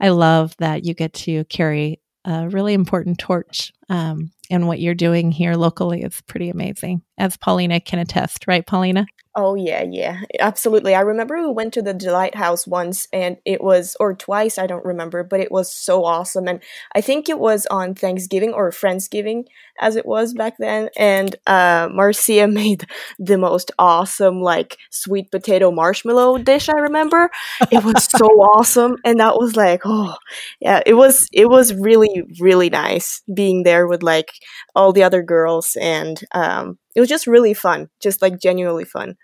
I 0.00 0.10
love 0.10 0.54
that 0.58 0.84
you 0.84 0.94
get 0.94 1.12
to 1.14 1.44
carry 1.44 2.00
a 2.24 2.48
really 2.48 2.74
important 2.74 3.18
torch. 3.18 3.72
Um, 3.88 4.30
and 4.50 4.66
what 4.66 4.80
you're 4.80 4.94
doing 4.94 5.30
here 5.32 5.54
locally 5.54 6.02
is 6.02 6.20
pretty 6.22 6.50
amazing, 6.50 7.02
as 7.18 7.36
Palina 7.36 7.84
can 7.84 7.98
attest, 7.98 8.46
right, 8.46 8.66
Palina? 8.66 9.06
Oh 9.40 9.54
yeah, 9.54 9.84
yeah, 9.88 10.22
absolutely. 10.40 10.96
I 10.96 11.00
remember 11.00 11.40
we 11.40 11.52
went 11.52 11.72
to 11.74 11.82
the 11.82 11.94
Delight 11.94 12.34
House 12.34 12.66
once, 12.66 13.06
and 13.12 13.36
it 13.44 13.62
was, 13.62 13.96
or 14.00 14.12
twice, 14.12 14.58
I 14.58 14.66
don't 14.66 14.84
remember, 14.84 15.22
but 15.22 15.38
it 15.38 15.52
was 15.52 15.72
so 15.72 16.04
awesome. 16.04 16.48
And 16.48 16.60
I 16.92 17.00
think 17.02 17.28
it 17.28 17.38
was 17.38 17.64
on 17.66 17.94
Thanksgiving 17.94 18.52
or 18.52 18.72
Friendsgiving, 18.72 19.44
as 19.80 19.94
it 19.94 20.06
was 20.06 20.34
back 20.34 20.54
then. 20.58 20.88
And 20.98 21.36
uh, 21.46 21.88
Marcia 21.92 22.48
made 22.48 22.88
the 23.20 23.38
most 23.38 23.70
awesome, 23.78 24.40
like 24.42 24.76
sweet 24.90 25.30
potato 25.30 25.70
marshmallow 25.70 26.38
dish. 26.38 26.68
I 26.68 26.78
remember 26.78 27.30
it 27.70 27.84
was 27.84 28.04
so 28.10 28.26
awesome, 28.56 28.96
and 29.04 29.20
that 29.20 29.36
was 29.36 29.54
like, 29.54 29.82
oh 29.84 30.16
yeah, 30.58 30.82
it 30.84 30.94
was. 30.94 31.28
It 31.32 31.48
was 31.48 31.72
really, 31.74 32.24
really 32.40 32.70
nice 32.70 33.22
being 33.32 33.62
there 33.62 33.86
with 33.86 34.02
like 34.02 34.32
all 34.74 34.92
the 34.92 35.02
other 35.02 35.22
girls, 35.22 35.76
and 35.80 36.20
um, 36.32 36.78
it 36.94 37.00
was 37.00 37.08
just 37.08 37.26
really 37.26 37.54
fun, 37.54 37.88
just 38.00 38.22
like 38.22 38.40
genuinely 38.40 38.84
fun. 38.84 39.16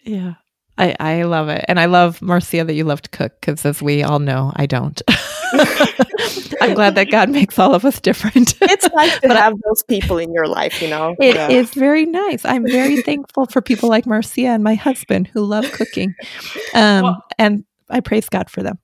Yeah. 0.00 0.34
I, 0.78 0.94
I 1.00 1.22
love 1.24 1.48
it. 1.48 1.64
And 1.66 1.80
I 1.80 1.86
love, 1.86 2.22
Marcia, 2.22 2.64
that 2.64 2.74
you 2.74 2.84
love 2.84 3.02
to 3.02 3.10
cook 3.10 3.40
because, 3.40 3.66
as 3.66 3.82
we 3.82 4.04
all 4.04 4.20
know, 4.20 4.52
I 4.54 4.66
don't. 4.66 5.02
I'm 6.60 6.74
glad 6.74 6.94
that 6.94 7.10
God 7.10 7.30
makes 7.30 7.58
all 7.58 7.74
of 7.74 7.84
us 7.84 8.00
different. 8.00 8.54
it's 8.62 8.88
nice 8.94 9.18
to 9.20 9.28
have 9.28 9.54
those 9.66 9.82
people 9.82 10.18
in 10.18 10.32
your 10.32 10.46
life, 10.46 10.80
you 10.80 10.88
know? 10.88 11.16
It 11.20 11.34
yeah. 11.34 11.48
is 11.48 11.70
very 11.74 12.06
nice. 12.06 12.44
I'm 12.44 12.64
very 12.64 13.02
thankful 13.02 13.46
for 13.46 13.60
people 13.60 13.88
like 13.88 14.06
Marcia 14.06 14.46
and 14.46 14.62
my 14.62 14.74
husband 14.74 15.28
who 15.28 15.44
love 15.44 15.70
cooking. 15.72 16.14
Um, 16.74 17.02
well, 17.02 17.24
and 17.38 17.64
I 17.90 18.00
praise 18.00 18.28
God 18.28 18.48
for 18.50 18.62
them. 18.62 18.78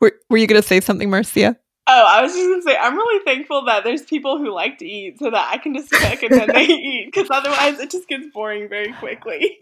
were, 0.00 0.12
were 0.28 0.36
you 0.36 0.46
going 0.46 0.60
to 0.60 0.66
say 0.66 0.80
something, 0.80 1.10
Marcia? 1.10 1.56
Oh, 1.88 2.04
I 2.06 2.22
was 2.22 2.32
just 2.34 2.48
gonna 2.48 2.62
say 2.62 2.76
I'm 2.76 2.96
really 2.96 3.24
thankful 3.24 3.64
that 3.66 3.84
there's 3.84 4.02
people 4.02 4.38
who 4.38 4.52
like 4.52 4.78
to 4.78 4.86
eat, 4.86 5.18
so 5.18 5.30
that 5.30 5.50
I 5.52 5.58
can 5.58 5.74
just 5.74 5.90
cook 5.90 6.22
and 6.22 6.32
then 6.32 6.48
they 6.52 6.64
eat. 6.66 7.12
Because 7.12 7.30
otherwise, 7.30 7.78
it 7.78 7.90
just 7.90 8.08
gets 8.08 8.26
boring 8.32 8.68
very 8.68 8.92
quickly. 8.94 9.58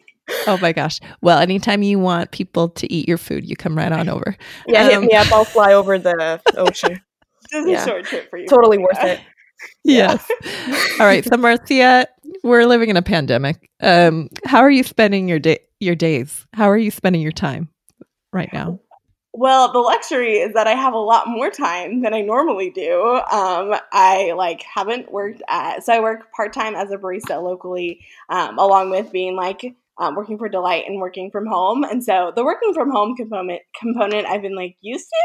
Oh 0.47 0.57
my 0.59 0.73
gosh! 0.73 1.00
Well, 1.21 1.38
anytime 1.38 1.83
you 1.83 1.99
want 1.99 2.31
people 2.31 2.71
to 2.71 2.90
eat 2.90 3.07
your 3.07 3.19
food, 3.19 3.49
you 3.49 3.57
come 3.57 3.76
right 3.76 3.93
on 3.93 4.09
over. 4.09 4.37
Yeah, 4.66 4.85
um, 4.85 4.90
hit 4.90 5.00
me 5.02 5.12
up. 5.12 5.31
I'll 5.33 5.45
fly 5.45 5.75
over 5.75 5.99
the 5.99 6.40
ocean. 6.57 7.00
Just 7.50 7.69
yeah. 7.69 7.83
a 7.83 7.87
short 7.87 8.04
trip 8.07 8.31
for 8.31 8.38
you. 8.38 8.47
Totally 8.47 8.78
worth 8.78 9.02
it. 9.02 9.21
Yes. 9.83 10.28
All 11.00 11.07
right. 11.07 11.25
So, 11.25 11.38
Marcia, 11.38 12.07
we're 12.43 12.66
living 12.66 12.90
in 12.90 12.99
a 12.99 13.02
pandemic. 13.02 13.71
Um, 13.81 14.28
how 14.45 14.59
are 14.59 14.71
you 14.71 14.83
spending 14.83 15.26
your 15.26 15.38
day, 15.38 15.61
your 15.81 15.95
days? 15.95 16.47
How 16.52 16.69
are 16.69 16.76
you 16.76 16.90
spending 16.90 17.23
your 17.23 17.33
time 17.33 17.71
right 18.33 18.52
now? 18.52 18.81
Well, 19.37 19.73
the 19.73 19.81
luxury 19.81 20.35
is 20.37 20.55
that 20.55 20.69
I 20.69 20.75
have 20.75 20.95
a 20.95 20.99
lot 20.99 21.26
more 21.26 21.50
time 21.50 22.03
than 22.03 22.14
I 22.14 22.21
normally 22.21 22.71
do. 22.71 23.21
Um, 23.33 23.75
I 23.91 24.33
like 24.37 24.62
haven't 24.62 25.11
worked 25.11 25.43
at 25.49 25.85
so 25.85 25.93
I 25.93 25.99
work 25.99 26.31
part 26.31 26.53
time 26.53 26.76
as 26.76 26.93
a 26.93 26.97
barista 26.97 27.43
locally, 27.43 28.07
um, 28.29 28.61
along 28.61 28.91
with 28.91 29.11
being 29.11 29.35
like 29.35 29.75
um, 29.99 30.15
working 30.15 30.39
for 30.39 30.49
Delight 30.49 30.85
and 30.87 31.01
working 31.01 31.31
from 31.31 31.47
home. 31.47 31.85
And 31.85 32.03
so 32.03 32.33
the 32.35 32.45
working 32.45 32.75
from 32.75 32.91
home 32.91 33.15
component 33.17 33.63
component 33.81 34.27
I've 34.27 34.43
been 34.43 34.57
like 34.57 34.77
used 34.81 35.07
to, 35.09 35.25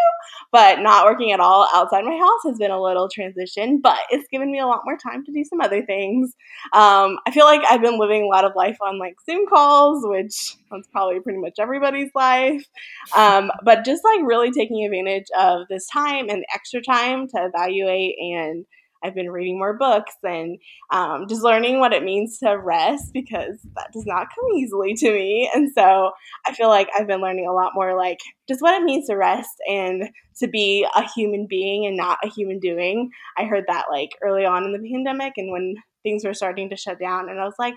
but 0.51 0.79
not 0.79 1.05
working 1.05 1.31
at 1.31 1.39
all 1.39 1.67
outside 1.73 2.05
my 2.05 2.17
house 2.17 2.41
has 2.45 2.57
been 2.57 2.71
a 2.71 2.81
little 2.81 3.09
transition. 3.09 3.79
But 3.81 3.99
it's 4.09 4.27
given 4.31 4.51
me 4.51 4.59
a 4.59 4.67
lot 4.67 4.81
more 4.85 4.97
time 4.97 5.25
to 5.25 5.31
do 5.31 5.43
some 5.43 5.61
other 5.61 5.83
things. 5.85 6.35
Um, 6.73 7.17
I 7.25 7.31
feel 7.31 7.45
like 7.45 7.61
I've 7.69 7.81
been 7.81 7.99
living 7.99 8.23
a 8.23 8.27
lot 8.27 8.45
of 8.45 8.53
life 8.55 8.77
on 8.81 8.99
like 8.99 9.15
Zoom 9.25 9.47
calls, 9.47 10.03
which 10.05 10.55
that's 10.71 10.87
probably 10.91 11.19
pretty 11.19 11.39
much 11.39 11.55
everybody's 11.59 12.11
life. 12.13 12.65
Um, 13.15 13.51
but 13.63 13.85
just 13.85 14.03
like 14.03 14.21
really 14.23 14.51
taking 14.51 14.85
advantage 14.85 15.27
of 15.37 15.67
this 15.69 15.87
time 15.87 16.29
and 16.29 16.43
extra 16.53 16.81
time 16.81 17.27
to 17.29 17.49
evaluate 17.53 18.15
and 18.19 18.65
I've 19.03 19.15
been 19.15 19.29
reading 19.29 19.57
more 19.57 19.77
books 19.77 20.13
and 20.23 20.57
um, 20.91 21.27
just 21.27 21.43
learning 21.43 21.79
what 21.79 21.93
it 21.93 22.03
means 22.03 22.37
to 22.39 22.51
rest 22.51 23.11
because 23.13 23.59
that 23.75 23.91
does 23.93 24.05
not 24.05 24.27
come 24.33 24.51
easily 24.55 24.93
to 24.95 25.11
me. 25.11 25.49
And 25.53 25.71
so 25.73 26.11
I 26.45 26.53
feel 26.53 26.69
like 26.69 26.89
I've 26.97 27.07
been 27.07 27.21
learning 27.21 27.47
a 27.47 27.53
lot 27.53 27.71
more 27.75 27.97
like 27.97 28.19
just 28.47 28.61
what 28.61 28.79
it 28.79 28.83
means 28.83 29.07
to 29.07 29.15
rest 29.15 29.55
and 29.67 30.09
to 30.39 30.47
be 30.47 30.85
a 30.95 31.07
human 31.09 31.47
being 31.49 31.85
and 31.85 31.97
not 31.97 32.17
a 32.23 32.29
human 32.29 32.59
doing. 32.59 33.11
I 33.37 33.45
heard 33.45 33.65
that 33.67 33.85
like 33.91 34.11
early 34.21 34.45
on 34.45 34.65
in 34.65 34.73
the 34.73 34.89
pandemic 34.89 35.33
and 35.37 35.51
when 35.51 35.75
things 36.03 36.23
were 36.23 36.33
starting 36.33 36.69
to 36.69 36.77
shut 36.77 36.99
down, 36.99 37.29
and 37.29 37.39
I 37.39 37.45
was 37.45 37.55
like, 37.59 37.73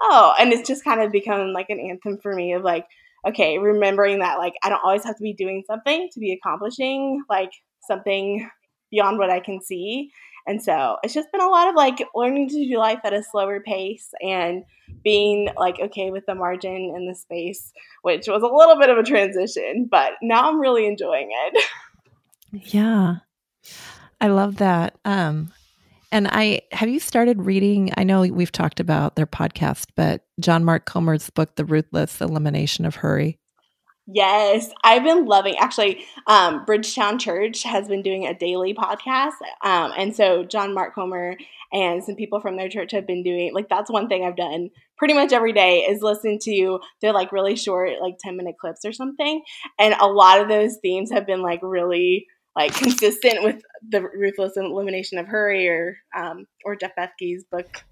oh, 0.00 0.34
and 0.38 0.52
it's 0.52 0.68
just 0.68 0.84
kind 0.84 1.00
of 1.00 1.12
become 1.12 1.52
like 1.52 1.66
an 1.68 1.80
anthem 1.80 2.18
for 2.22 2.34
me 2.34 2.52
of 2.52 2.62
like, 2.62 2.86
okay, 3.26 3.58
remembering 3.58 4.20
that 4.20 4.38
like 4.38 4.54
I 4.62 4.68
don't 4.68 4.82
always 4.84 5.04
have 5.04 5.16
to 5.16 5.22
be 5.22 5.34
doing 5.34 5.64
something 5.66 6.08
to 6.12 6.20
be 6.20 6.32
accomplishing 6.32 7.22
like 7.28 7.50
something 7.86 8.48
beyond 8.90 9.18
what 9.18 9.30
I 9.30 9.40
can 9.40 9.60
see. 9.62 10.10
And 10.46 10.62
so 10.62 10.96
it's 11.02 11.14
just 11.14 11.30
been 11.32 11.40
a 11.40 11.48
lot 11.48 11.68
of 11.68 11.74
like 11.74 12.04
learning 12.14 12.48
to 12.50 12.68
do 12.68 12.78
life 12.78 13.00
at 13.04 13.12
a 13.12 13.22
slower 13.22 13.60
pace 13.60 14.10
and 14.22 14.64
being 15.02 15.48
like 15.56 15.80
okay 15.80 16.10
with 16.10 16.24
the 16.26 16.34
margin 16.34 16.92
and 16.94 17.08
the 17.08 17.14
space, 17.14 17.72
which 18.02 18.28
was 18.28 18.42
a 18.42 18.46
little 18.46 18.78
bit 18.78 18.90
of 18.90 18.98
a 18.98 19.02
transition, 19.02 19.88
but 19.90 20.12
now 20.22 20.48
I'm 20.48 20.60
really 20.60 20.86
enjoying 20.86 21.30
it. 21.30 21.64
Yeah. 22.52 23.16
I 24.20 24.28
love 24.28 24.56
that. 24.58 24.96
Um 25.04 25.52
and 26.12 26.28
I 26.28 26.62
have 26.72 26.88
you 26.88 27.00
started 27.00 27.44
reading? 27.44 27.92
I 27.96 28.04
know 28.04 28.22
we've 28.22 28.52
talked 28.52 28.80
about 28.80 29.16
their 29.16 29.26
podcast, 29.26 29.88
but 29.96 30.24
John 30.40 30.64
Mark 30.64 30.86
Comer's 30.86 31.28
book, 31.28 31.56
The 31.56 31.64
Ruthless 31.64 32.20
Elimination 32.20 32.86
of 32.86 32.94
Hurry. 32.94 33.38
Yes, 34.08 34.70
I've 34.84 35.02
been 35.02 35.26
loving. 35.26 35.56
Actually, 35.58 36.04
um, 36.28 36.64
Bridgetown 36.64 37.18
Church 37.18 37.64
has 37.64 37.88
been 37.88 38.02
doing 38.02 38.24
a 38.24 38.38
daily 38.38 38.72
podcast, 38.72 39.32
um, 39.64 39.92
and 39.96 40.14
so 40.14 40.44
John 40.44 40.72
Mark 40.74 40.94
Comer 40.94 41.36
and 41.72 42.04
some 42.04 42.14
people 42.14 42.40
from 42.40 42.56
their 42.56 42.68
church 42.68 42.92
have 42.92 43.04
been 43.06 43.24
doing. 43.24 43.52
Like 43.52 43.68
that's 43.68 43.90
one 43.90 44.08
thing 44.08 44.24
I've 44.24 44.36
done 44.36 44.70
pretty 44.96 45.12
much 45.12 45.32
every 45.32 45.52
day 45.52 45.80
is 45.80 46.02
listen 46.02 46.38
to 46.44 46.78
they're 47.02 47.12
like 47.12 47.32
really 47.32 47.56
short, 47.56 48.00
like 48.00 48.18
ten 48.20 48.36
minute 48.36 48.54
clips 48.60 48.84
or 48.84 48.92
something, 48.92 49.42
and 49.78 49.94
a 49.98 50.06
lot 50.06 50.40
of 50.40 50.48
those 50.48 50.76
themes 50.80 51.10
have 51.10 51.26
been 51.26 51.42
like 51.42 51.60
really 51.62 52.28
like 52.54 52.74
consistent 52.74 53.42
with 53.42 53.60
the 53.88 54.02
ruthless 54.02 54.56
elimination 54.56 55.18
of 55.18 55.26
hurry 55.26 55.66
or 55.66 55.96
um, 56.16 56.46
or 56.64 56.76
Jeff 56.76 56.92
Bethke's 56.96 57.42
book. 57.50 57.82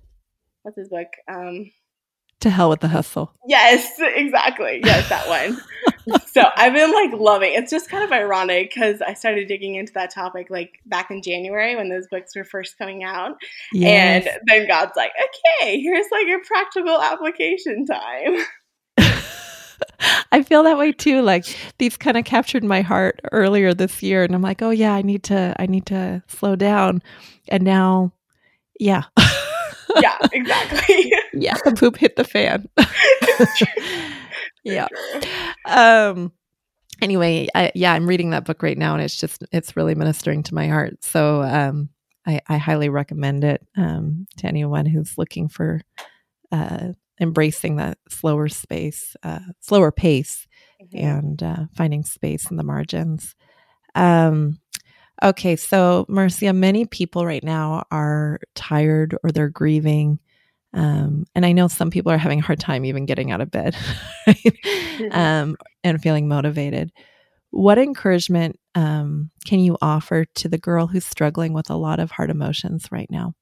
What's 0.62 0.78
his 0.78 0.90
book? 0.90 1.09
Um, 1.28 1.73
to 2.44 2.50
hell 2.50 2.70
with 2.70 2.80
the 2.80 2.88
hustle. 2.88 3.32
Yes, 3.48 3.98
exactly. 3.98 4.80
Yes, 4.84 5.08
that 5.08 5.28
one. 5.28 5.60
so 6.26 6.44
I've 6.56 6.74
been 6.74 6.92
like 6.92 7.12
loving. 7.18 7.54
It's 7.54 7.70
just 7.70 7.90
kind 7.90 8.04
of 8.04 8.12
ironic 8.12 8.72
because 8.72 9.00
I 9.00 9.14
started 9.14 9.48
digging 9.48 9.74
into 9.74 9.92
that 9.94 10.12
topic 10.12 10.48
like 10.50 10.80
back 10.86 11.10
in 11.10 11.22
January 11.22 11.74
when 11.74 11.88
those 11.88 12.06
books 12.06 12.36
were 12.36 12.44
first 12.44 12.78
coming 12.78 13.02
out, 13.02 13.36
yes. 13.72 14.26
and 14.26 14.40
then 14.46 14.68
God's 14.68 14.92
like, 14.96 15.12
okay, 15.60 15.80
here's 15.80 16.06
like 16.12 16.26
a 16.26 16.38
practical 16.46 17.00
application 17.00 17.86
time. 17.86 18.36
I 20.30 20.42
feel 20.42 20.62
that 20.64 20.78
way 20.78 20.92
too. 20.92 21.22
Like 21.22 21.46
these 21.78 21.96
kind 21.96 22.16
of 22.16 22.24
captured 22.24 22.62
my 22.62 22.82
heart 22.82 23.20
earlier 23.32 23.72
this 23.72 24.02
year, 24.02 24.22
and 24.22 24.34
I'm 24.34 24.42
like, 24.42 24.60
oh 24.62 24.70
yeah, 24.70 24.92
I 24.92 25.02
need 25.02 25.24
to, 25.24 25.56
I 25.58 25.66
need 25.66 25.86
to 25.86 26.22
slow 26.28 26.56
down, 26.56 27.02
and 27.48 27.64
now, 27.64 28.12
yeah. 28.78 29.04
yeah, 30.00 30.18
exactly. 30.32 31.12
yeah, 31.32 31.56
the 31.64 31.72
poop 31.72 31.96
hit 31.96 32.16
the 32.16 32.24
fan. 32.24 32.68
yeah. 34.64 34.88
Um 35.66 36.32
anyway, 37.02 37.48
I, 37.54 37.72
yeah, 37.74 37.92
I'm 37.92 38.06
reading 38.06 38.30
that 38.30 38.44
book 38.44 38.62
right 38.62 38.78
now 38.78 38.94
and 38.94 39.02
it's 39.02 39.16
just 39.16 39.44
it's 39.52 39.76
really 39.76 39.94
ministering 39.94 40.42
to 40.44 40.54
my 40.54 40.68
heart. 40.68 41.02
So 41.04 41.42
um 41.42 41.90
I, 42.26 42.40
I 42.48 42.56
highly 42.56 42.88
recommend 42.88 43.44
it 43.44 43.66
um 43.76 44.26
to 44.38 44.46
anyone 44.46 44.86
who's 44.86 45.18
looking 45.18 45.48
for 45.48 45.80
uh 46.52 46.88
embracing 47.20 47.76
that 47.76 47.98
slower 48.08 48.48
space, 48.48 49.16
uh 49.22 49.40
slower 49.60 49.92
pace 49.92 50.46
mm-hmm. 50.82 51.06
and 51.06 51.42
uh 51.42 51.64
finding 51.76 52.04
space 52.04 52.50
in 52.50 52.56
the 52.56 52.64
margins. 52.64 53.34
Um 53.94 54.58
Okay, 55.23 55.56
so 55.56 56.04
Marcia, 56.09 56.52
many 56.52 56.87
people 56.87 57.25
right 57.25 57.44
now 57.44 57.85
are 57.90 58.40
tired 58.54 59.16
or 59.23 59.30
they're 59.30 59.49
grieving. 59.49 60.18
Um, 60.73 61.25
and 61.35 61.47
I 61.47 61.52
know 61.52 61.68
some 61.68 61.90
people 61.90 62.11
are 62.11 62.18
having 62.18 62.40
a 62.40 62.42
hard 62.42 62.59
time 62.59 62.85
even 62.85 63.06
getting 63.06 63.30
out 63.30 63.40
of 63.40 63.50
bed 63.50 63.76
right? 64.26 64.37
mm-hmm. 64.37 65.12
um, 65.12 65.56
and 65.85 66.02
feeling 66.02 66.26
motivated. 66.26 66.92
What 67.50 67.78
encouragement 67.78 68.59
um, 68.75 69.30
can 69.47 69.61
you 69.61 69.78
offer 69.80 70.25
to 70.25 70.49
the 70.49 70.59
girl 70.59 70.88
who's 70.88 71.06
struggling 71.06 71.52
with 71.52 71.71
a 71.71 71.76
lot 71.76 72.00
of 72.00 72.11
hard 72.11 72.30
emotions 72.30 72.88
right 72.90 73.09
now? 73.09 73.35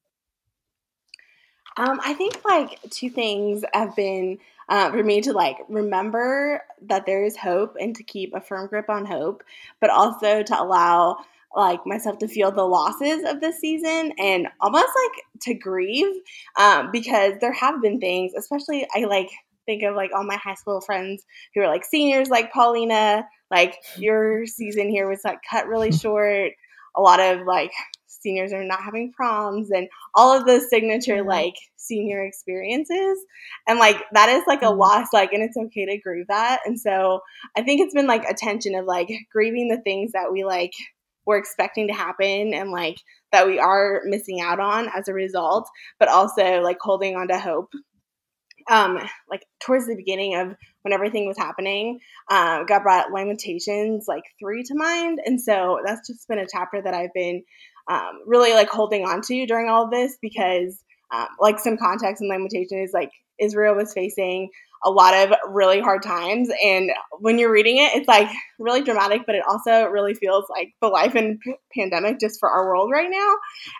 Um, 1.77 1.99
I 2.03 2.13
think 2.13 2.45
like 2.45 2.79
two 2.91 3.09
things 3.09 3.63
have 3.73 3.95
been 3.95 4.37
uh, 4.69 4.91
for 4.91 5.03
me 5.03 5.21
to 5.21 5.33
like 5.33 5.57
remember 5.67 6.61
that 6.83 7.05
there 7.05 7.25
is 7.25 7.35
hope 7.35 7.75
and 7.79 7.95
to 7.95 8.03
keep 8.03 8.33
a 8.33 8.41
firm 8.41 8.67
grip 8.67 8.89
on 8.89 9.05
hope, 9.05 9.43
but 9.79 9.89
also 9.89 10.43
to 10.43 10.61
allow 10.61 11.25
like 11.55 11.79
myself 11.85 12.17
to 12.19 12.27
feel 12.27 12.51
the 12.51 12.63
losses 12.63 13.23
of 13.25 13.41
this 13.41 13.59
season 13.59 14.11
and 14.17 14.47
almost 14.59 14.89
like 15.03 15.41
to 15.41 15.53
grieve 15.53 16.13
um, 16.57 16.89
because 16.91 17.33
there 17.41 17.53
have 17.53 17.81
been 17.81 17.99
things, 17.99 18.33
especially 18.37 18.87
I 18.95 19.05
like 19.05 19.29
think 19.65 19.83
of 19.83 19.95
like 19.95 20.11
all 20.15 20.23
my 20.23 20.37
high 20.37 20.55
school 20.55 20.81
friends 20.81 21.23
who 21.53 21.61
are 21.61 21.67
like 21.67 21.85
seniors, 21.85 22.29
like 22.29 22.51
Palina. 22.51 23.23
Like 23.51 23.75
your 23.97 24.45
season 24.45 24.89
here 24.89 25.07
was 25.07 25.21
like 25.23 25.39
cut 25.49 25.67
really 25.67 25.91
short. 25.91 26.51
A 26.95 27.01
lot 27.01 27.19
of 27.19 27.45
like 27.45 27.71
seniors 28.07 28.53
are 28.53 28.63
not 28.63 28.81
having 28.81 29.11
proms 29.11 29.69
and 29.69 29.87
all 30.15 30.35
of 30.35 30.45
those 30.45 30.69
signature 30.69 31.23
like 31.23 31.55
senior 31.75 32.23
experiences 32.23 33.19
and 33.67 33.79
like 33.79 33.97
that 34.13 34.29
is 34.29 34.43
like 34.47 34.61
a 34.61 34.65
mm-hmm. 34.65 34.79
loss 34.79 35.07
like 35.11 35.33
and 35.33 35.43
it's 35.43 35.57
okay 35.57 35.85
to 35.85 35.97
grieve 35.97 36.27
that 36.29 36.61
and 36.65 36.79
so 36.79 37.19
i 37.57 37.61
think 37.61 37.81
it's 37.81 37.93
been 37.93 38.07
like 38.07 38.23
a 38.23 38.33
tension 38.33 38.73
of 38.75 38.85
like 38.85 39.09
grieving 39.31 39.67
the 39.67 39.81
things 39.81 40.13
that 40.13 40.31
we 40.31 40.45
like 40.45 40.71
we're 41.25 41.37
expecting 41.37 41.87
to 41.87 41.93
happen 41.93 42.53
and 42.53 42.71
like 42.71 42.97
that 43.31 43.47
we 43.47 43.59
are 43.59 44.01
missing 44.05 44.41
out 44.41 44.59
on 44.59 44.89
as 44.95 45.07
a 45.07 45.13
result, 45.13 45.67
but 45.99 46.09
also 46.09 46.61
like 46.61 46.77
holding 46.79 47.15
on 47.15 47.27
to 47.29 47.37
hope. 47.37 47.71
Um, 48.69 48.97
like 49.29 49.45
towards 49.59 49.87
the 49.87 49.95
beginning 49.95 50.35
of 50.35 50.55
when 50.83 50.93
everything 50.93 51.27
was 51.27 51.37
happening, 51.37 51.99
um, 52.31 52.65
God 52.65 52.83
brought 52.83 53.11
Lamentations 53.11 54.05
like 54.07 54.23
three 54.39 54.63
to 54.63 54.75
mind, 54.75 55.19
and 55.25 55.41
so 55.41 55.79
that's 55.85 56.07
just 56.07 56.27
been 56.29 56.39
a 56.39 56.47
chapter 56.49 56.81
that 56.81 56.93
I've 56.93 57.13
been 57.13 57.43
um, 57.89 58.21
really 58.25 58.53
like 58.53 58.69
holding 58.69 59.03
on 59.03 59.21
to 59.21 59.45
during 59.45 59.67
all 59.67 59.85
of 59.85 59.91
this 59.91 60.17
because, 60.21 60.81
um, 61.13 61.27
like 61.39 61.59
some 61.59 61.77
context 61.77 62.21
in 62.21 62.29
Lamentation 62.29 62.79
is 62.79 62.91
like 62.93 63.11
Israel 63.37 63.75
was 63.75 63.93
facing 63.93 64.49
a 64.85 64.91
lot 64.91 65.13
of 65.13 65.37
really 65.49 65.79
hard 65.79 66.03
times. 66.03 66.49
And 66.63 66.91
when 67.19 67.39
you're 67.39 67.51
reading 67.51 67.77
it, 67.77 67.95
it's 67.95 68.07
like 68.07 68.29
really 68.59 68.81
dramatic, 68.81 69.21
but 69.25 69.35
it 69.35 69.43
also 69.47 69.85
really 69.85 70.13
feels 70.13 70.45
like 70.49 70.69
the 70.81 70.87
life 70.87 71.15
in 71.15 71.39
p- 71.43 71.55
pandemic 71.77 72.19
just 72.19 72.39
for 72.39 72.49
our 72.49 72.67
world 72.67 72.91
right 72.91 73.09
now. 73.09 73.35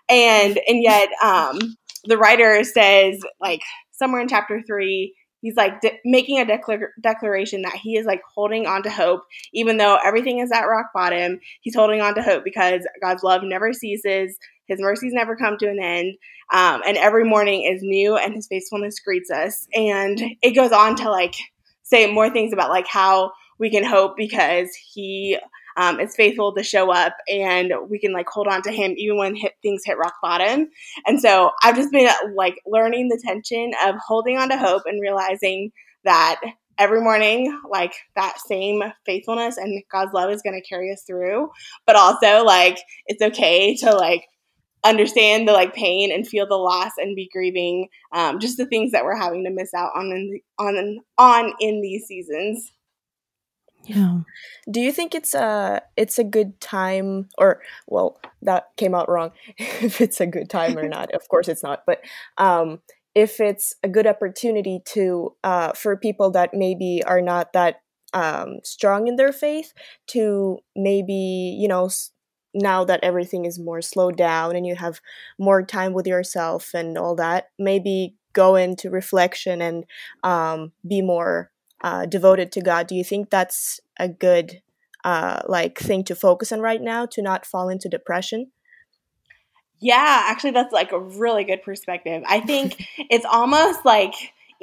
And 0.10 0.60
and 0.67 0.83
yet, 0.83 1.10
um, 1.24 1.60
the 2.05 2.17
writer 2.17 2.63
says 2.63 3.19
like 3.39 3.62
somewhere 3.91 4.22
in 4.22 4.27
chapter 4.27 4.62
three, 4.65 5.15
he's 5.41 5.55
like 5.55 5.81
de- 5.81 6.00
making 6.05 6.39
a 6.39 6.45
declar- 6.45 6.93
declaration 7.01 7.62
that 7.62 7.75
he 7.75 7.98
is 7.98 8.05
like 8.05 8.22
holding 8.33 8.65
on 8.65 8.83
to 8.83 8.89
hope, 8.89 9.22
even 9.53 9.77
though 9.77 9.98
everything 10.03 10.39
is 10.39 10.51
at 10.51 10.63
rock 10.65 10.88
bottom. 10.93 11.39
He's 11.62 11.75
holding 11.75 12.01
on 12.01 12.15
to 12.15 12.24
hope 12.24 12.43
because 12.43 12.81
God's 13.01 13.24
love 13.24 13.41
never 13.43 13.74
ceases. 13.74 14.38
His 14.67 14.79
mercies 14.79 15.13
never 15.13 15.36
come 15.36 15.58
to 15.58 15.70
an 15.70 15.79
end. 15.82 16.15
Um, 16.53 16.82
and 16.86 16.98
every 16.98 17.25
morning 17.25 17.63
is 17.63 17.82
new 17.82 18.15
and 18.17 18.34
his 18.34 18.48
faithfulness 18.48 19.00
greets 19.00 19.32
us. 19.32 19.67
And 19.74 20.22
it 20.41 20.51
goes 20.51 20.72
on 20.72 20.96
to 20.98 21.10
like 21.10 21.36
say 21.84 22.12
more 22.12 22.29
things 22.29 22.53
about 22.53 22.70
like 22.70 22.88
how 22.88 23.32
we 23.60 23.70
can 23.70 23.84
hope 23.84 24.15
because 24.17 24.70
he 24.93 25.38
um, 25.77 26.00
is 26.00 26.15
faithful 26.15 26.53
to 26.53 26.63
show 26.63 26.91
up 26.91 27.15
and 27.27 27.74
we 27.89 28.00
can 28.00 28.13
like 28.13 28.27
hold 28.27 28.48
on 28.48 28.62
to 28.63 28.72
him 28.72 28.93
even 28.98 29.17
when 29.17 29.36
hit, 29.36 29.53
things 29.62 29.84
hit 29.86 29.98
rock 29.98 30.13
bottom. 30.22 30.67
And 31.05 31.20
so 31.20 31.51
I've 31.63 31.75
just 31.75 31.91
been 31.91 32.10
like 32.36 32.55
learning 32.65 33.10
the 33.10 33.22
tension 33.24 33.72
of 33.86 33.96
holding 34.05 34.38
on 34.38 34.50
to 34.50 34.58
hope 34.58 34.84
and 34.86 35.01
realizing 35.01 35.72
that 36.03 36.39
every 36.77 37.01
morning 37.01 37.60
like 37.70 37.93
that 38.15 38.38
same 38.48 38.82
faithfulness 39.05 39.58
and 39.58 39.84
God's 39.91 40.13
love 40.13 40.32
is 40.32 40.41
going 40.41 40.60
to 40.60 40.67
carry 40.67 40.91
us 40.91 41.03
through, 41.05 41.50
but 41.86 41.96
also 41.96 42.43
like 42.43 42.79
it's 43.08 43.22
okay 43.22 43.75
to 43.77 43.96
like 43.96 44.25
understand 44.84 45.48
the 45.48 45.54
like 45.54 45.74
pain 45.74 46.12
and 46.12 46.28
feel 46.28 46.48
the 46.48 46.56
loss 46.56 46.92
and 46.98 47.16
be 47.16 47.30
grieving 47.32 47.88
um, 48.12 48.40
just 48.40 48.58
the 48.58 48.66
things 48.66 48.92
that 48.92 49.06
we're 49.06 49.16
having 49.16 49.44
to 49.46 49.50
miss 49.50 49.74
out 49.74 49.92
on 49.96 50.08
in, 50.08 50.40
on 50.60 51.00
on 51.18 51.54
in 51.60 51.82
these 51.82 52.06
seasons. 52.06 52.72
Yeah. 53.86 54.22
Do 54.70 54.80
you 54.80 54.92
think 54.92 55.13
it's 55.13 55.34
a 55.34 55.82
it's 55.98 56.18
a 56.18 56.24
good 56.24 56.60
time 56.62 57.30
or 57.38 57.62
well 57.88 58.20
that 58.42 58.70
came 58.78 58.96
out 58.96 59.10
wrong 59.10 59.32
if 59.58 60.00
it's 60.00 60.22
a 60.22 60.28
good 60.28 60.50
time 60.50 60.78
or 60.78 60.88
not. 60.88 61.13
of 61.13 61.28
course 61.28 61.48
it's 61.48 61.63
not, 61.63 61.84
but 61.86 62.02
um 62.38 62.80
if 63.16 63.40
it's 63.40 63.75
a 63.84 63.90
good 63.90 64.08
opportunity 64.08 64.80
to 64.86 65.36
uh 65.44 65.74
for 65.74 65.98
people 65.98 66.32
that 66.32 66.54
maybe 66.54 67.02
are 67.06 67.22
not 67.22 67.54
that 67.54 67.82
um 68.13 68.60
strong 68.63 69.08
in 69.08 69.18
their 69.18 69.34
faith 69.34 69.74
to 70.08 70.60
maybe, 70.75 71.58
you 71.60 71.68
know, 71.68 71.90
now 72.53 72.83
that 72.86 73.03
everything 73.03 73.45
is 73.45 73.60
more 73.60 73.81
slowed 73.81 74.17
down 74.17 74.55
and 74.55 74.65
you 74.65 74.75
have 74.75 75.01
more 75.39 75.63
time 75.63 75.93
with 75.93 76.07
yourself 76.07 76.74
and 76.74 76.98
all 76.98 77.15
that, 77.15 77.50
maybe 77.57 78.15
go 78.33 78.55
into 78.55 78.89
reflection 78.89 79.62
and 79.62 79.86
um 80.24 80.72
be 80.88 81.01
more 81.01 81.51
uh, 81.83 82.05
devoted 82.05 82.51
to 82.53 82.62
God, 82.62 82.88
do 82.88 82.95
you 82.95 83.03
think 83.03 83.29
that's 83.29 83.79
a 84.00 84.07
good 84.07 84.62
uh, 85.03 85.41
like 85.48 85.77
thing 85.77 86.03
to 86.05 86.15
focus 86.15 86.51
on 86.51 86.62
right 86.62 86.81
now 86.81 87.05
to 87.05 87.22
not 87.22 87.45
fall 87.45 87.69
into 87.69 87.89
depression? 87.89 88.51
Yeah, 89.81 90.24
actually, 90.29 90.51
that's 90.51 90.72
like 90.72 90.93
a 90.93 91.00
really 91.00 91.43
good 91.43 91.62
perspective. 91.62 92.24
I 92.25 92.39
think 92.39 92.88
it's 92.98 93.25
almost 93.25 93.83
like 93.83 94.13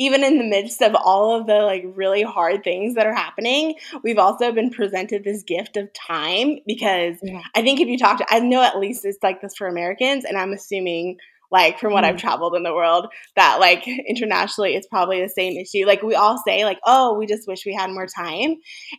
even 0.00 0.24
in 0.24 0.38
the 0.38 0.44
midst 0.44 0.80
of 0.80 0.94
all 0.94 1.38
of 1.38 1.46
the 1.46 1.58
like 1.58 1.84
really 1.94 2.22
hard 2.22 2.64
things 2.64 2.94
that 2.94 3.06
are 3.06 3.14
happening, 3.14 3.74
we've 4.02 4.18
also 4.18 4.50
been 4.50 4.70
presented 4.70 5.22
this 5.22 5.42
gift 5.42 5.76
of 5.76 5.92
time 5.92 6.58
because 6.66 7.18
yeah. 7.22 7.42
I 7.54 7.62
think 7.62 7.80
if 7.80 7.86
you 7.86 7.98
talk 7.98 8.16
to, 8.18 8.26
I 8.30 8.40
know 8.40 8.62
at 8.62 8.78
least 8.78 9.04
it's 9.04 9.22
like 9.22 9.42
this 9.42 9.54
for 9.54 9.68
Americans, 9.68 10.24
and 10.24 10.38
I'm 10.38 10.52
assuming 10.54 11.18
like 11.50 11.78
from 11.78 11.92
what 11.92 12.04
mm. 12.04 12.08
I've 12.08 12.16
traveled 12.16 12.54
in 12.54 12.62
the 12.62 12.74
world, 12.74 13.06
that 13.36 13.60
like 13.60 13.86
internationally 13.86 14.74
it's 14.74 14.86
probably 14.86 15.20
the 15.20 15.28
same 15.28 15.56
issue. 15.56 15.86
Like 15.86 16.02
we 16.02 16.14
all 16.14 16.40
say, 16.46 16.64
like, 16.64 16.78
oh, 16.86 17.14
we 17.14 17.26
just 17.26 17.48
wish 17.48 17.66
we 17.66 17.74
had 17.74 17.90
more 17.90 18.06
time. 18.06 18.56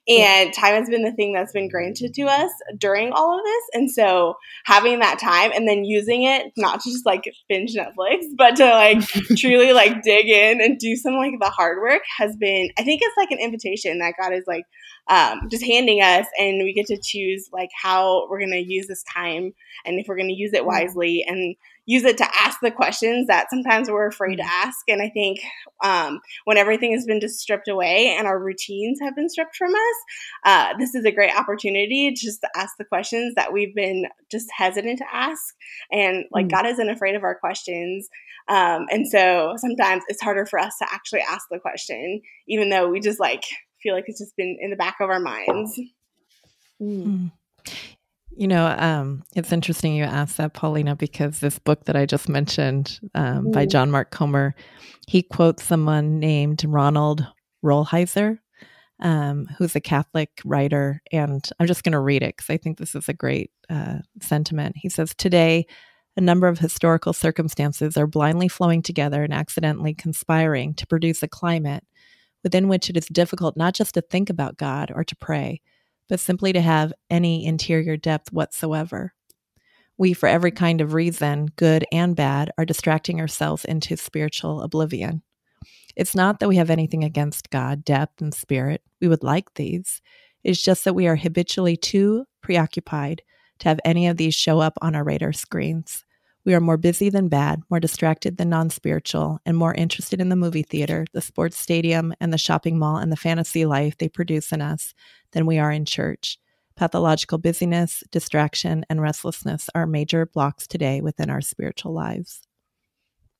And 0.07 0.53
time 0.53 0.75
has 0.75 0.89
been 0.89 1.03
the 1.03 1.13
thing 1.13 1.33
that's 1.33 1.53
been 1.53 1.69
granted 1.69 2.13
to 2.13 2.23
us 2.23 2.51
during 2.77 3.11
all 3.13 3.37
of 3.37 3.43
this. 3.43 3.63
And 3.73 3.91
so 3.91 4.35
having 4.65 4.99
that 4.99 5.19
time 5.19 5.51
and 5.53 5.67
then 5.67 5.85
using 5.85 6.23
it 6.23 6.51
not 6.57 6.81
to 6.81 6.91
just 6.91 7.05
like 7.05 7.23
binge 7.47 7.75
Netflix, 7.75 8.25
but 8.37 8.55
to 8.57 8.65
like 8.65 9.01
truly 9.37 9.73
like 9.73 10.03
dig 10.03 10.27
in 10.27 10.61
and 10.61 10.77
do 10.77 10.95
some 10.95 11.15
like 11.15 11.33
the 11.39 11.49
hard 11.49 11.79
work 11.81 12.01
has 12.17 12.35
been 12.35 12.69
I 12.77 12.83
think 12.83 13.01
it's 13.03 13.17
like 13.17 13.31
an 13.31 13.39
invitation 13.39 13.99
that 13.99 14.15
God 14.19 14.33
is 14.33 14.43
like 14.47 14.65
um, 15.07 15.49
just 15.49 15.65
handing 15.65 16.01
us 16.01 16.25
and 16.39 16.63
we 16.63 16.73
get 16.73 16.85
to 16.87 16.97
choose 17.01 17.49
like 17.51 17.69
how 17.79 18.27
we're 18.29 18.39
going 18.39 18.51
to 18.51 18.59
use 18.59 18.87
this 18.87 19.03
time 19.03 19.53
and 19.85 19.99
if 19.99 20.07
we're 20.07 20.15
going 20.15 20.29
to 20.29 20.33
use 20.33 20.53
it 20.53 20.65
wisely 20.65 21.25
and 21.27 21.55
use 21.85 22.03
it 22.03 22.17
to 22.17 22.27
ask 22.39 22.59
the 22.61 22.71
questions 22.71 23.27
that 23.27 23.49
sometimes 23.49 23.89
we're 23.89 24.07
afraid 24.07 24.37
to 24.37 24.45
ask. 24.45 24.79
And 24.87 25.01
I 25.01 25.09
think 25.09 25.39
um, 25.83 26.19
when 26.45 26.57
everything 26.57 26.93
has 26.93 27.05
been 27.05 27.19
just 27.19 27.39
stripped 27.39 27.67
away 27.67 28.15
and 28.17 28.27
our 28.27 28.39
routines 28.39 28.99
have 29.01 29.15
been 29.15 29.29
stripped 29.29 29.55
from 29.55 29.73
us, 29.73 29.95
uh, 30.45 30.73
this 30.77 30.93
is 30.93 31.05
a 31.05 31.11
great 31.11 31.35
opportunity 31.35 32.13
just 32.13 32.41
to 32.41 32.49
ask 32.55 32.75
the 32.77 32.85
questions 32.85 33.33
that 33.35 33.51
we've 33.51 33.73
been 33.75 34.05
just 34.29 34.47
hesitant 34.55 34.99
to 34.99 35.05
ask. 35.11 35.55
And 35.91 36.25
like 36.31 36.47
mm. 36.47 36.51
God 36.51 36.67
isn't 36.67 36.89
afraid 36.89 37.15
of 37.15 37.23
our 37.23 37.35
questions. 37.35 38.07
Um, 38.47 38.85
and 38.89 39.07
so 39.07 39.55
sometimes 39.57 40.03
it's 40.07 40.21
harder 40.21 40.45
for 40.45 40.59
us 40.59 40.77
to 40.79 40.87
actually 40.91 41.21
ask 41.21 41.47
the 41.49 41.59
question, 41.59 42.21
even 42.47 42.69
though 42.69 42.89
we 42.89 42.99
just 42.99 43.19
like 43.19 43.43
feel 43.81 43.95
like 43.95 44.05
it's 44.07 44.19
just 44.19 44.35
been 44.35 44.57
in 44.59 44.69
the 44.69 44.75
back 44.75 44.97
of 44.99 45.09
our 45.09 45.19
minds. 45.19 45.79
Mm. 46.81 47.31
You 48.35 48.47
know, 48.47 48.67
um, 48.77 49.23
it's 49.35 49.51
interesting 49.51 49.93
you 49.93 50.03
asked 50.03 50.37
that, 50.37 50.53
Palina, 50.53 50.97
because 50.97 51.39
this 51.39 51.59
book 51.59 51.85
that 51.85 51.95
I 51.95 52.05
just 52.05 52.29
mentioned 52.29 52.99
um, 53.13 53.47
mm. 53.47 53.51
by 53.51 53.65
John 53.65 53.91
Mark 53.91 54.11
Comer, 54.11 54.55
he 55.07 55.21
quotes 55.21 55.63
someone 55.63 56.19
named 56.19 56.63
Ronald 56.65 57.27
Rolheiser, 57.63 58.39
um, 59.01 59.47
who's 59.57 59.75
a 59.75 59.81
Catholic 59.81 60.29
writer. 60.45 61.01
And 61.11 61.47
I'm 61.59 61.67
just 61.67 61.83
going 61.83 61.91
to 61.91 61.99
read 61.99 62.23
it 62.23 62.37
because 62.37 62.49
I 62.49 62.57
think 62.57 62.77
this 62.77 62.95
is 62.95 63.09
a 63.09 63.13
great 63.13 63.51
uh, 63.69 63.99
sentiment. 64.21 64.77
He 64.77 64.89
says, 64.89 65.13
Today, 65.17 65.65
a 66.15 66.21
number 66.21 66.47
of 66.47 66.59
historical 66.59 67.13
circumstances 67.13 67.97
are 67.97 68.07
blindly 68.07 68.47
flowing 68.47 68.81
together 68.81 69.23
and 69.23 69.33
accidentally 69.33 69.93
conspiring 69.93 70.73
to 70.75 70.87
produce 70.87 71.23
a 71.23 71.27
climate 71.27 71.83
within 72.43 72.67
which 72.67 72.89
it 72.89 72.97
is 72.97 73.05
difficult 73.07 73.55
not 73.55 73.73
just 73.73 73.93
to 73.93 74.01
think 74.01 74.29
about 74.29 74.57
God 74.57 74.91
or 74.93 75.03
to 75.03 75.15
pray 75.15 75.61
but 76.09 76.19
simply 76.19 76.53
to 76.53 76.61
have 76.61 76.93
any 77.09 77.45
interior 77.45 77.97
depth 77.97 78.31
whatsoever. 78.31 79.13
We, 79.97 80.13
for 80.13 80.27
every 80.27 80.51
kind 80.51 80.81
of 80.81 80.93
reason, 80.93 81.47
good 81.55 81.85
and 81.91 82.15
bad, 82.15 82.51
are 82.57 82.65
distracting 82.65 83.19
ourselves 83.19 83.65
into 83.65 83.95
spiritual 83.97 84.61
oblivion. 84.61 85.21
It's 85.95 86.15
not 86.15 86.39
that 86.39 86.49
we 86.49 86.55
have 86.55 86.69
anything 86.69 87.03
against 87.03 87.49
God, 87.49 87.85
depth, 87.85 88.21
and 88.21 88.33
spirit. 88.33 88.81
We 88.99 89.07
would 89.07 89.23
like 89.23 89.53
these. 89.53 90.01
It's 90.43 90.61
just 90.61 90.85
that 90.85 90.95
we 90.95 91.07
are 91.07 91.15
habitually 91.15 91.77
too 91.77 92.25
preoccupied 92.41 93.21
to 93.59 93.69
have 93.69 93.79
any 93.85 94.07
of 94.07 94.17
these 94.17 94.33
show 94.33 94.59
up 94.59 94.73
on 94.81 94.95
our 94.95 95.03
radar 95.03 95.33
screens. 95.33 96.03
We 96.43 96.55
are 96.55 96.59
more 96.59 96.77
busy 96.77 97.09
than 97.09 97.27
bad, 97.27 97.61
more 97.69 97.79
distracted 97.79 98.37
than 98.37 98.49
non 98.49 98.69
spiritual, 98.69 99.39
and 99.45 99.55
more 99.55 99.73
interested 99.73 100.19
in 100.19 100.29
the 100.29 100.35
movie 100.35 100.63
theater, 100.63 101.05
the 101.13 101.21
sports 101.21 101.57
stadium, 101.57 102.13
and 102.19 102.33
the 102.33 102.37
shopping 102.37 102.79
mall 102.79 102.97
and 102.97 103.11
the 103.11 103.17
fantasy 103.17 103.65
life 103.65 103.97
they 103.97 104.09
produce 104.09 104.51
in 104.51 104.61
us 104.61 104.93
than 105.33 105.45
we 105.45 105.59
are 105.59 105.71
in 105.71 105.85
church. 105.85 106.39
Pathological 106.75 107.37
busyness, 107.37 108.03
distraction, 108.11 108.85
and 108.89 109.01
restlessness 109.01 109.69
are 109.75 109.85
major 109.85 110.25
blocks 110.25 110.65
today 110.65 111.01
within 111.01 111.29
our 111.29 111.41
spiritual 111.41 111.93
lives. 111.93 112.41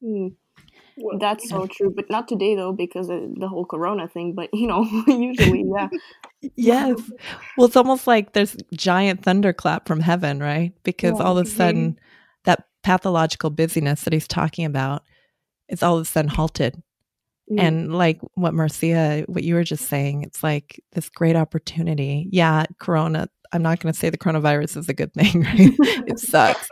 Mm. 0.03 0.35
That's 1.19 1.49
so 1.49 1.65
true, 1.67 1.91
but 1.95 2.09
not 2.09 2.27
today 2.27 2.55
though, 2.55 2.73
because 2.73 3.09
of 3.09 3.35
the 3.35 3.47
whole 3.47 3.65
Corona 3.65 4.07
thing. 4.07 4.33
But 4.35 4.49
you 4.53 4.67
know, 4.67 4.83
usually, 5.07 5.65
yeah. 5.75 5.89
yes. 6.55 6.99
Well, 7.57 7.67
it's 7.67 7.75
almost 7.75 8.07
like 8.07 8.33
there's 8.33 8.55
giant 8.73 9.23
thunderclap 9.23 9.87
from 9.87 10.01
heaven, 10.01 10.39
right? 10.39 10.73
Because 10.83 11.17
yeah, 11.17 11.23
all 11.23 11.37
of 11.37 11.47
a 11.47 11.49
sudden, 11.49 11.93
that 11.93 12.01
pathological 12.83 13.49
busyness 13.49 14.01
that 14.03 14.13
he's 14.13 14.27
talking 14.27 14.65
about 14.65 15.03
is 15.69 15.83
all 15.83 15.97
of 15.97 16.01
a 16.01 16.05
sudden 16.05 16.29
halted. 16.29 16.81
Mm. 17.51 17.59
And 17.59 17.93
like 17.95 18.19
what 18.35 18.53
Marcia, 18.53 19.25
what 19.27 19.43
you 19.43 19.55
were 19.55 19.63
just 19.63 19.87
saying, 19.87 20.23
it's 20.23 20.43
like 20.43 20.81
this 20.93 21.09
great 21.09 21.35
opportunity. 21.35 22.27
Yeah, 22.31 22.65
Corona, 22.79 23.27
I'm 23.51 23.61
not 23.61 23.79
going 23.79 23.93
to 23.93 23.99
say 23.99 24.09
the 24.09 24.17
coronavirus 24.17 24.77
is 24.77 24.89
a 24.89 24.93
good 24.93 25.13
thing, 25.13 25.41
right? 25.43 25.75
it 26.07 26.19
sucks. 26.19 26.69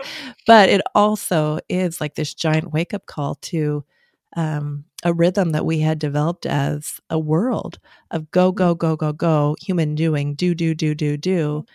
But 0.48 0.70
it 0.70 0.82
also 0.96 1.60
is 1.68 2.00
like 2.00 2.16
this 2.16 2.34
giant 2.34 2.72
wake 2.72 2.94
up 2.94 3.06
call 3.06 3.36
to 3.36 3.84
um, 4.36 4.86
a 5.04 5.14
rhythm 5.14 5.52
that 5.52 5.66
we 5.66 5.80
had 5.80 6.00
developed 6.00 6.46
as 6.46 7.00
a 7.10 7.20
world 7.20 7.80
of 8.12 8.32
go, 8.32 8.52
go, 8.52 8.76
go, 8.76 8.96
go, 8.96 9.12
go, 9.12 9.56
human 9.62 9.96
doing, 9.96 10.36
do, 10.36 10.54
do, 10.54 10.74
do, 10.74 10.94
do, 10.96 11.18
do. 11.18 11.66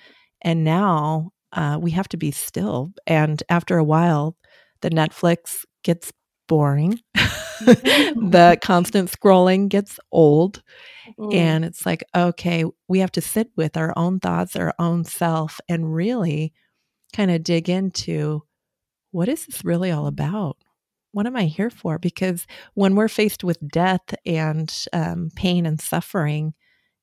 And 0.43 0.65
now 0.65 1.33
uh, 1.55 1.79
we 1.81 1.93
have 1.93 2.09
to 2.09 2.17
be 2.17 2.31
still. 2.31 2.93
And 3.07 3.43
after 3.49 3.79
a 3.79 3.85
while, 3.85 4.37
the 4.83 4.91
Netflix 4.91 5.65
gets 5.83 6.13
boring. 6.49 7.01
the 7.15 8.59
constant 8.63 9.11
scrolling 9.11 9.69
gets 9.69 9.99
old. 10.13 10.63
Mm. 11.19 11.35
And 11.35 11.65
it's 11.65 11.87
like, 11.87 12.05
okay, 12.15 12.65
we 12.89 12.99
have 12.99 13.13
to 13.13 13.21
sit 13.21 13.49
with 13.57 13.77
our 13.77 13.93
own 13.97 14.21
thoughts, 14.21 14.57
our 14.57 14.75
own 14.79 15.05
self, 15.05 15.61
and 15.69 15.95
really 15.95 16.53
kind 17.15 17.31
of 17.31 17.43
dig 17.43 17.71
into 17.71 18.43
what 19.13 19.29
is 19.29 19.47
this 19.47 19.65
really 19.65 19.93
all 19.93 20.09
about? 20.09 20.57
What 21.13 21.27
am 21.27 21.37
I 21.37 21.45
here 21.45 21.71
for? 21.71 22.01
Because 22.01 22.47
when 22.75 22.97
we're 22.97 23.09
faced 23.09 23.45
with 23.45 23.69
death 23.69 24.15
and 24.27 24.75
um, 24.93 25.31
pain 25.37 25.65
and 25.65 25.81
suffering, 25.81 26.55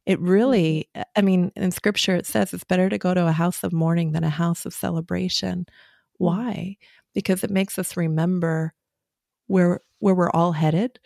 it 0.06 0.20
really, 0.20 0.90
mm-hmm. 0.96 1.04
I 1.16 1.22
mean, 1.22 1.52
in 1.56 1.72
scripture, 1.72 2.16
it 2.16 2.26
says 2.26 2.54
it's 2.54 2.64
better 2.64 2.90
to 2.90 2.98
go 2.98 3.14
to 3.14 3.28
a 3.28 3.32
house 3.32 3.64
of 3.64 3.74
mourning 3.74 4.12
than 4.12 4.24
a 4.24 4.30
house 4.30 4.66
of 4.66 4.74
celebration. 4.74 5.60
Mm. 5.60 5.74
Why? 6.18 6.78
Because 7.14 7.44
it 7.44 7.52
makes 7.52 7.78
us 7.78 7.98
remember 7.98 8.74
where 9.48 9.82
where 10.00 10.16
we're 10.16 10.32
all 10.32 10.54
headed 10.54 11.00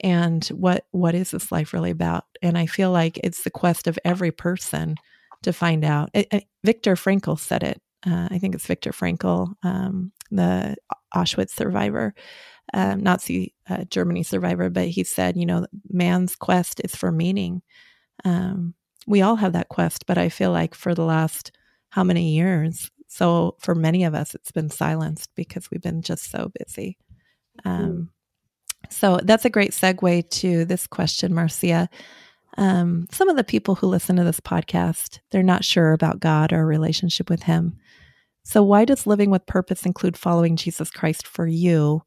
and 0.00 0.44
what 0.48 0.86
what 0.90 1.14
is 1.14 1.30
this 1.30 1.52
life 1.52 1.72
really 1.72 1.90
about 1.90 2.24
and 2.42 2.58
i 2.58 2.66
feel 2.66 2.90
like 2.90 3.18
it's 3.22 3.44
the 3.44 3.50
quest 3.50 3.86
of 3.86 3.98
every 4.04 4.32
person 4.32 4.96
to 5.42 5.52
find 5.52 5.84
out 5.84 6.10
it, 6.12 6.26
it, 6.32 6.44
viktor 6.64 6.96
frankl 6.96 7.38
said 7.38 7.62
it 7.62 7.80
uh, 8.06 8.28
i 8.30 8.38
think 8.38 8.54
it's 8.54 8.66
viktor 8.66 8.90
frankl 8.90 9.54
um, 9.62 10.10
the 10.30 10.76
auschwitz 11.14 11.50
survivor 11.50 12.14
um, 12.72 13.00
nazi 13.00 13.54
uh, 13.68 13.84
germany 13.84 14.22
survivor 14.22 14.68
but 14.68 14.88
he 14.88 15.04
said 15.04 15.36
you 15.36 15.46
know 15.46 15.66
man's 15.88 16.34
quest 16.34 16.80
is 16.84 16.96
for 16.96 17.12
meaning 17.12 17.62
um, 18.24 18.74
we 19.06 19.22
all 19.22 19.36
have 19.36 19.52
that 19.52 19.68
quest 19.68 20.06
but 20.06 20.18
i 20.18 20.28
feel 20.28 20.50
like 20.50 20.74
for 20.74 20.94
the 20.94 21.04
last 21.04 21.52
how 21.90 22.04
many 22.04 22.34
years 22.34 22.90
so 23.14 23.54
for 23.60 23.76
many 23.76 24.02
of 24.02 24.12
us 24.12 24.34
it's 24.34 24.50
been 24.50 24.70
silenced 24.70 25.30
because 25.36 25.70
we've 25.70 25.80
been 25.80 26.02
just 26.02 26.32
so 26.32 26.50
busy. 26.58 26.98
Um, 27.64 28.10
so 28.90 29.20
that's 29.22 29.44
a 29.44 29.50
great 29.50 29.70
segue 29.70 30.28
to 30.30 30.64
this 30.64 30.88
question, 30.88 31.32
Marcia. 31.32 31.88
Um, 32.58 33.06
some 33.12 33.28
of 33.28 33.36
the 33.36 33.44
people 33.44 33.76
who 33.76 33.86
listen 33.86 34.16
to 34.16 34.24
this 34.24 34.40
podcast, 34.40 35.20
they're 35.30 35.44
not 35.44 35.64
sure 35.64 35.92
about 35.92 36.18
God 36.18 36.52
or 36.52 36.62
a 36.62 36.66
relationship 36.66 37.30
with 37.30 37.44
Him. 37.44 37.76
So, 38.42 38.64
why 38.64 38.84
does 38.84 39.06
living 39.06 39.30
with 39.30 39.46
purpose 39.46 39.86
include 39.86 40.16
following 40.16 40.56
Jesus 40.56 40.90
Christ 40.90 41.24
for 41.24 41.46
you? 41.46 42.02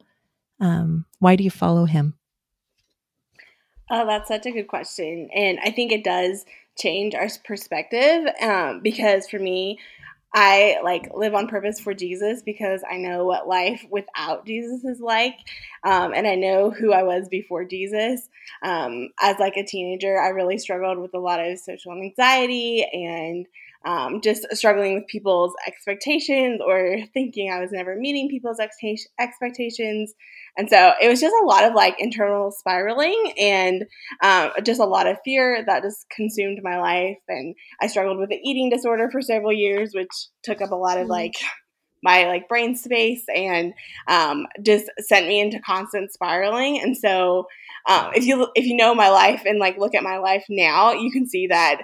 Um, 0.60 1.06
why 1.20 1.38
do 1.38 1.44
you 1.46 1.52
follow 1.52 1.86
him? 1.86 2.16
Oh, 3.90 4.06
that's 4.06 4.28
such 4.28 4.46
a 4.46 4.52
good 4.52 4.68
question. 4.68 5.30
And 5.34 5.60
I 5.64 5.72
think 5.72 5.92
it 5.92 6.04
does 6.04 6.46
change 6.78 7.16
our 7.16 7.30
perspective 7.46 8.26
um, 8.42 8.82
because 8.82 9.30
for 9.30 9.40
me, 9.40 9.80
I 10.34 10.80
like 10.84 11.10
live 11.16 11.34
on 11.34 11.48
purpose 11.48 11.80
for 11.80 11.94
Jesus 11.94 12.42
because 12.42 12.84
I 12.90 12.98
know 12.98 13.26
what 13.26 13.48
life 13.48 13.86
without 13.90 14.46
Jesus 14.46 14.84
is 14.84 15.00
like, 15.00 15.36
um, 15.86 16.14
and 16.14 16.28
I 16.28 16.36
know 16.36 16.70
who 16.70 16.92
I 16.92 17.04
was 17.04 17.30
before 17.30 17.64
Jesus. 17.64 18.28
Um, 18.62 19.10
as 19.22 19.40
like 19.40 19.56
a 19.56 19.66
teenager, 19.66 20.20
I 20.20 20.30
really 20.30 20.58
struggled 20.58 21.00
with 21.00 21.14
a 21.14 21.20
lot 21.20 21.40
of 21.40 21.58
social 21.60 21.94
anxiety 21.94 22.86
and 22.92 23.48
um, 23.88 24.20
just 24.20 24.46
struggling 24.52 24.96
with 24.96 25.08
people's 25.08 25.54
expectations 25.66 26.60
or 26.64 26.98
thinking 27.14 27.50
I 27.50 27.62
was 27.62 27.72
never 27.72 27.96
meeting 27.96 28.28
people's 28.28 28.60
expectations. 28.60 30.14
And 30.58 30.70
so 30.70 30.92
it 31.02 31.08
was 31.08 31.22
just 31.22 31.36
a 31.42 31.46
lot 31.46 31.64
of 31.64 31.74
like 31.74 31.96
internal 31.98 32.52
spiraling 32.52 33.34
and 33.40 33.86
um, 34.22 34.52
just 34.64 34.82
a 34.82 34.86
lot 34.86 35.08
of 35.08 35.18
fear 35.24 35.64
that 35.66 35.84
just 35.84 36.06
consumed 36.10 36.60
my 36.62 36.78
life. 36.82 37.18
And 37.30 37.56
I 37.82 37.88
struggled 37.88 38.20
with 38.20 38.32
an 38.32 38.42
eating 38.44 38.70
disorder 38.70 39.10
for 39.10 39.22
several 39.22 39.54
years, 39.54 39.92
which 39.94 40.12
took 40.44 40.62
up 40.62 40.72
a 40.72 40.76
lot 40.76 40.98
of 40.98 41.08
like 41.08 41.36
my 42.04 42.26
like 42.26 42.50
brain 42.50 42.76
space 42.76 43.24
and 43.34 43.74
um, 44.10 44.48
just 44.64 44.88
sent 45.00 45.28
me 45.28 45.40
into 45.40 45.62
constant 45.62 46.12
spiraling. 46.12 46.82
And 46.82 46.98
so 46.98 47.48
um, 47.88 48.12
if 48.16 48.26
you 48.26 48.50
if 48.54 48.66
you 48.66 48.76
know 48.76 48.94
my 48.94 49.10
life 49.10 49.44
and 49.46 49.60
like 49.60 49.78
look 49.78 49.96
at 49.96 50.04
my 50.04 50.18
life 50.18 50.44
now, 50.50 50.92
you 50.92 51.10
can 51.10 51.26
see 51.26 51.48
that 51.48 51.84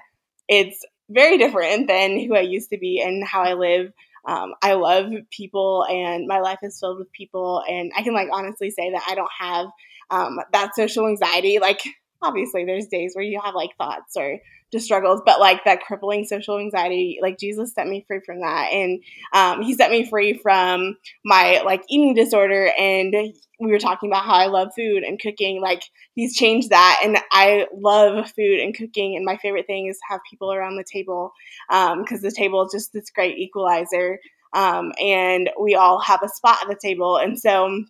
it's 0.50 0.84
very 1.14 1.38
different 1.38 1.88
than 1.88 2.20
who 2.20 2.36
I 2.36 2.42
used 2.42 2.70
to 2.72 2.78
be 2.78 3.02
and 3.02 3.26
how 3.26 3.42
I 3.42 3.54
live. 3.54 3.92
Um, 4.26 4.54
I 4.62 4.74
love 4.74 5.12
people 5.32 5.86
and 5.90 6.28
my 6.28 6.40
life 6.40 6.60
is 6.64 6.80
filled 6.80 7.00
with 7.00 7.12
people. 7.12 7.64
And 7.68 7.92
I 7.96 8.04
can 8.04 8.14
like 8.14 8.30
honestly 8.32 8.70
say 8.70 8.92
that 8.92 9.04
I 9.08 9.16
don't 9.16 9.32
have 9.38 9.68
um, 10.10 10.40
that 10.52 10.76
social 10.76 11.08
anxiety. 11.08 11.60
Like, 11.60 11.82
obviously, 12.24 12.66
there's 12.66 12.88
days 12.88 13.14
where 13.14 13.24
you 13.24 13.40
have 13.44 13.56
like 13.56 13.76
thoughts 13.78 14.16
or 14.16 14.40
just 14.74 14.86
struggles, 14.86 15.22
but 15.24 15.40
like 15.40 15.64
that 15.66 15.82
crippling 15.82 16.26
social 16.26 16.58
anxiety, 16.58 17.20
like 17.22 17.40
Jesus 17.40 17.74
set 17.74 17.88
me 17.88 18.04
free 18.08 18.22
from 18.26 18.42
that. 18.42 18.74
And 18.74 19.04
um, 19.32 19.62
he 19.62 19.76
set 19.76 19.92
me 19.92 20.10
free 20.10 20.34
from 20.34 20.98
my 21.24 21.62
like 21.64 21.84
eating 21.90 22.16
disorder. 22.16 22.72
And 22.78 23.14
we 23.60 23.72
were 23.72 23.80
talking 23.80 24.10
about 24.10 24.26
how 24.26 24.34
I 24.34 24.48
love 24.48 24.70
food 24.76 25.04
and 25.04 25.20
cooking. 25.20 25.62
Like 25.62 25.84
he's 26.16 26.36
changed 26.36 26.72
that. 26.72 27.02
And 27.04 27.20
I 27.32 27.68
love 27.72 28.32
food 28.32 28.60
and 28.60 28.76
cooking. 28.76 29.16
And 29.16 29.24
my 29.24 29.38
favorite 29.38 29.68
thing 29.68 29.88
is 29.88 30.00
have 30.10 30.22
people 30.30 30.52
around 30.52 30.76
the 30.76 30.84
table 30.92 31.34
because 31.70 32.20
um, 32.20 32.22
the 32.22 32.34
table 32.36 32.66
is 32.66 32.74
just 32.74 32.94
this 32.94 33.12
great 33.12 33.38
equalizer. 33.38 34.20
Um, 34.54 34.92
and 35.00 35.52
we 35.60 35.76
all 35.76 36.00
have 36.00 36.22
a 36.24 36.30
spot 36.30 36.60
at 36.64 36.68
the 36.68 36.80
table. 36.82 37.18
And 37.18 37.40
so 37.40 37.84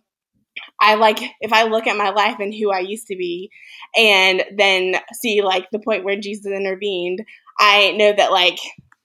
I 0.80 0.94
like 0.94 1.18
if 1.40 1.52
I 1.52 1.64
look 1.64 1.86
at 1.86 1.96
my 1.96 2.10
life 2.10 2.36
and 2.38 2.54
who 2.54 2.70
I 2.70 2.80
used 2.80 3.06
to 3.08 3.16
be 3.16 3.50
and 3.96 4.44
then 4.56 4.96
see 5.12 5.42
like 5.42 5.68
the 5.70 5.78
point 5.78 6.04
where 6.04 6.18
Jesus 6.18 6.46
intervened, 6.46 7.20
I 7.58 7.92
know 7.92 8.12
that 8.16 8.32
like 8.32 8.58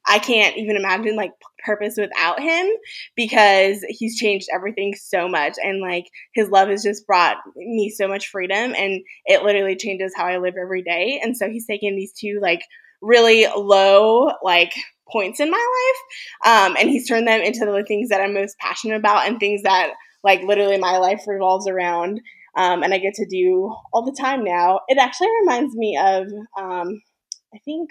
I 0.07 0.19
can't 0.19 0.57
even 0.57 0.75
imagine 0.75 1.15
like 1.15 1.31
purpose 1.63 1.95
without 1.97 2.41
him 2.41 2.67
because 3.15 3.85
he's 3.89 4.17
changed 4.17 4.47
everything 4.53 4.95
so 4.95 5.27
much 5.27 5.53
and 5.63 5.81
like 5.81 6.05
his 6.33 6.49
love 6.49 6.69
has 6.69 6.83
just 6.83 7.05
brought 7.05 7.37
me 7.55 7.89
so 7.89 8.07
much 8.07 8.29
freedom 8.29 8.73
and 8.75 9.01
it 9.25 9.43
literally 9.43 9.75
changes 9.75 10.13
how 10.15 10.25
I 10.25 10.37
live 10.37 10.55
every 10.59 10.81
day. 10.81 11.19
And 11.21 11.37
so 11.37 11.49
he's 11.49 11.67
taken 11.67 11.95
these 11.95 12.13
two 12.13 12.39
like 12.41 12.61
really 13.01 13.45
low 13.55 14.31
like 14.43 14.73
points 15.11 15.39
in 15.39 15.51
my 15.51 15.93
life 16.43 16.69
um, 16.69 16.77
and 16.79 16.89
he's 16.89 17.07
turned 17.07 17.27
them 17.27 17.41
into 17.41 17.65
the 17.65 17.83
things 17.87 18.09
that 18.09 18.21
I'm 18.21 18.33
most 18.33 18.57
passionate 18.57 18.95
about 18.97 19.27
and 19.27 19.39
things 19.39 19.63
that 19.63 19.91
like 20.23 20.41
literally 20.43 20.77
my 20.77 20.97
life 20.97 21.21
revolves 21.27 21.67
around 21.67 22.21
um, 22.55 22.83
and 22.83 22.93
I 22.93 22.97
get 22.97 23.13
to 23.15 23.25
do 23.25 23.73
all 23.93 24.03
the 24.03 24.15
time 24.19 24.43
now. 24.43 24.81
It 24.87 24.97
actually 24.97 25.29
reminds 25.41 25.75
me 25.75 25.97
of, 25.97 26.27
um, 26.57 27.01
I 27.53 27.59
think, 27.63 27.89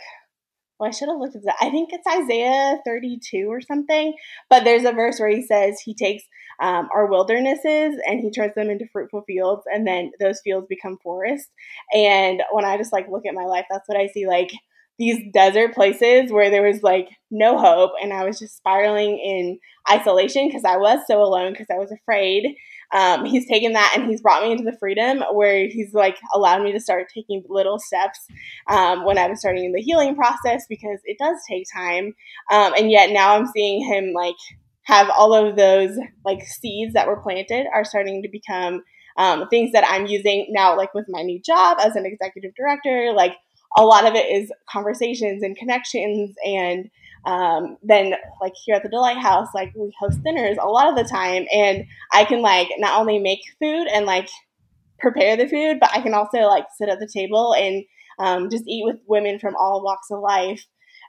well, 0.79 0.89
I 0.89 0.93
should 0.93 1.09
have 1.09 1.19
looked 1.19 1.37
at 1.37 1.43
that. 1.45 1.57
I 1.61 1.71
think 1.71 1.91
it's 1.93 2.07
Isaiah 2.07 2.79
32 2.85 3.47
or 3.49 3.61
something. 3.61 4.15
But 4.51 4.65
there's 4.65 4.85
a 4.85 4.93
verse 4.93 5.19
where 5.19 5.29
he 5.29 5.43
says 5.43 5.81
he 5.81 5.95
takes 5.95 6.23
um, 6.61 6.89
our 6.95 7.07
wildernesses 7.07 7.95
and 8.07 8.21
he 8.21 8.31
turns 8.31 8.55
them 8.55 8.71
into 8.71 8.87
fruitful 8.93 9.23
fields, 9.27 9.63
and 9.73 9.87
then 9.87 10.11
those 10.21 10.41
fields 10.43 10.67
become 10.69 10.99
forests. 11.03 11.49
And 11.93 12.43
when 12.53 12.65
I 12.65 12.77
just 12.77 12.93
like 12.93 13.09
look 13.09 13.27
at 13.27 13.35
my 13.35 13.45
life, 13.45 13.67
that's 13.71 13.89
what 13.89 13.99
I 13.99 14.09
see. 14.09 14.27
Like 14.27 14.51
these 14.99 15.19
desert 15.33 15.75
places 15.75 16.33
where 16.33 16.51
there 16.51 16.63
was 16.63 16.83
like 16.83 17.09
no 17.31 17.57
hope 17.57 17.93
and 18.03 18.13
I 18.13 18.25
was 18.25 18.39
just 18.39 18.57
spiraling 18.57 19.19
in 19.19 19.59
isolation 19.91 20.49
because 20.49 20.65
I 20.65 20.77
was 20.77 21.01
so 21.07 21.23
alone 21.23 21.53
because 21.53 21.69
I 21.71 21.79
was 21.79 21.93
afraid. 21.93 22.57
Um, 22.93 23.27
he's 23.27 23.47
taken 23.47 23.75
that 23.75 23.93
and 23.95 24.09
he's 24.09 24.23
brought 24.23 24.43
me 24.43 24.51
into 24.51 24.65
the 24.65 24.77
freedom 24.79 25.23
where 25.33 25.67
he's 25.67 25.93
like 25.93 26.17
allowed 26.35 26.63
me 26.63 26.73
to 26.73 26.81
start 26.81 27.09
taking 27.15 27.45
little 27.49 27.79
steps 27.79 28.19
um, 28.69 29.05
when 29.05 29.19
I 29.19 29.29
was 29.29 29.41
starting 29.41 29.73
the 29.73 29.83
healing 29.83 30.17
process 30.17 30.65
because 30.69 30.99
it 31.05 31.19
does 31.19 31.37
take 31.49 31.67
time. 31.73 32.15
Um, 32.51 32.73
and 32.75 32.91
yet 32.91 33.11
now 33.11 33.37
I'm 33.37 33.47
seeing 33.47 33.87
him 33.87 34.13
like 34.15 34.35
have 34.85 35.11
all 35.11 35.35
of 35.35 35.55
those 35.55 35.97
like 36.25 36.43
seeds 36.43 36.95
that 36.95 37.07
were 37.07 37.21
planted 37.21 37.67
are 37.73 37.85
starting 37.85 38.23
to 38.23 38.29
become 38.29 38.83
um, 39.19 39.49
things 39.49 39.73
that 39.73 39.85
I'm 39.87 40.07
using 40.07 40.47
now, 40.51 40.77
like 40.77 40.95
with 40.95 41.07
my 41.09 41.23
new 41.23 41.41
job 41.45 41.79
as 41.81 41.95
an 41.95 42.07
executive 42.07 42.55
director, 42.57 43.13
like 43.15 43.35
a 43.77 43.85
lot 43.85 44.07
of 44.07 44.15
it 44.15 44.27
is 44.31 44.51
conversations 44.71 45.43
and 45.43 45.57
connections 45.57 46.35
and 46.45 46.91
um, 47.27 47.77
then 47.83 48.15
like 48.41 48.55
here 48.65 48.77
at 48.77 48.83
the 48.83 48.89
delight 48.89 49.19
house 49.19 49.49
like 49.55 49.73
we 49.75 49.93
host 50.01 50.23
dinners 50.25 50.57
a 50.61 50.69
lot 50.69 50.89
of 50.89 50.97
the 50.97 51.05
time 51.05 51.45
and 51.53 51.85
i 52.13 52.25
can 52.25 52.41
like 52.41 52.69
not 52.79 52.99
only 52.99 53.19
make 53.19 53.41
food 53.59 53.87
and 53.93 54.07
like 54.07 54.29
prepare 54.99 55.37
the 55.37 55.49
food 55.49 55.79
but 55.81 55.91
i 55.93 56.01
can 56.01 56.15
also 56.15 56.39
like 56.43 56.65
sit 56.77 56.89
at 56.89 56.99
the 57.01 57.09
table 57.13 57.55
and 57.55 57.85
um, 58.21 58.51
just 58.51 58.65
eat 58.67 58.85
with 58.85 58.97
women 59.07 59.39
from 59.39 59.55
all 59.57 59.83
walks 59.85 60.11
of 60.11 60.21
life 60.21 60.65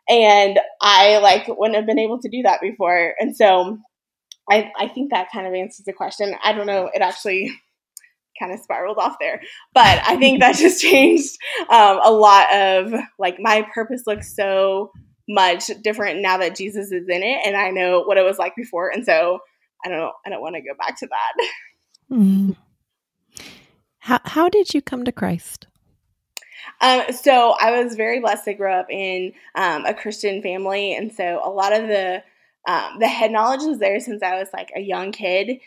and 0.08 0.60
i 0.82 1.18
like 1.20 1.48
wouldn't 1.48 1.76
have 1.76 1.86
been 1.86 2.00
able 2.00 2.20
to 2.20 2.30
do 2.30 2.42
that 2.44 2.62
before 2.62 3.14
and 3.20 3.36
so 3.36 3.78
i 4.50 4.72
i 4.78 4.88
think 4.88 5.12
that 5.12 5.32
kind 5.32 5.48
of 5.48 5.54
answers 5.54 5.86
the 5.86 5.94
question. 5.94 6.36
I 6.44 6.54
don't 6.54 6.68
know 6.68 6.90
it 6.94 7.02
actually 7.02 7.52
kind 8.40 8.54
of 8.54 8.60
spiraled 8.60 8.98
off 8.98 9.18
there. 9.20 9.42
But 9.74 10.02
I 10.06 10.18
think 10.18 10.40
that 10.40 10.56
just 10.56 10.82
changed 10.82 11.38
um, 11.70 12.00
a 12.04 12.12
lot 12.12 12.54
of 12.54 12.94
like 13.18 13.38
my 13.40 13.68
purpose 13.74 14.04
looks 14.08 14.36
so 14.36 14.92
much 15.28 15.68
different 15.84 16.22
now 16.22 16.38
that 16.38 16.56
Jesus 16.56 16.92
is 16.92 17.08
in 17.08 17.24
it, 17.24 17.42
and 17.46 17.56
I 17.56 17.70
know 17.70 18.02
what 18.02 18.18
it 18.18 18.24
was 18.24 18.38
like 18.38 18.56
before, 18.56 18.90
and 18.90 19.06
so 19.06 19.40
I 19.86 19.90
don't 19.90 20.00
know. 20.00 20.12
I 20.26 20.30
don't 20.30 20.42
want 20.42 20.56
to 20.56 20.62
go 20.62 20.74
back 20.78 20.98
to 21.00 21.08
that. 21.08 21.48
Mm. 22.12 22.56
How 24.00 24.20
how 24.26 24.50
did 24.50 24.74
you 24.74 24.82
come 24.82 25.06
to 25.06 25.12
Christ? 25.12 25.68
Um, 26.82 27.04
so 27.12 27.56
I 27.60 27.84
was 27.84 27.96
very 27.96 28.20
blessed 28.20 28.46
to 28.46 28.54
grow 28.54 28.74
up 28.80 28.88
in 28.90 29.34
um, 29.56 29.86
a 29.86 29.94
Christian 29.94 30.42
family, 30.42 30.96
and 30.96 31.14
so 31.14 31.42
a 31.44 31.50
lot 31.50 31.74
of 31.74 31.88
the 31.88 32.24
um, 32.68 33.00
the 33.00 33.08
head 33.08 33.32
knowledge 33.32 33.62
was 33.62 33.80
there 33.80 34.00
since 34.00 34.24
I 34.24 34.40
was 34.40 34.50
like 34.54 34.72
a 34.76 34.82
young 34.82 35.12
kid. 35.12 35.60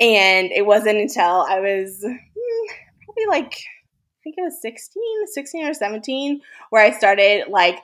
And 0.00 0.50
it 0.50 0.64
wasn't 0.64 0.98
until 0.98 1.42
I 1.48 1.60
was 1.60 2.02
hmm, 2.02 2.72
probably 3.04 3.26
like, 3.28 3.52
I 3.52 4.18
think 4.24 4.36
it 4.38 4.42
was 4.42 4.60
16, 4.62 5.02
16 5.26 5.66
or 5.66 5.74
17, 5.74 6.40
where 6.70 6.82
I 6.82 6.96
started 6.96 7.48
like, 7.48 7.78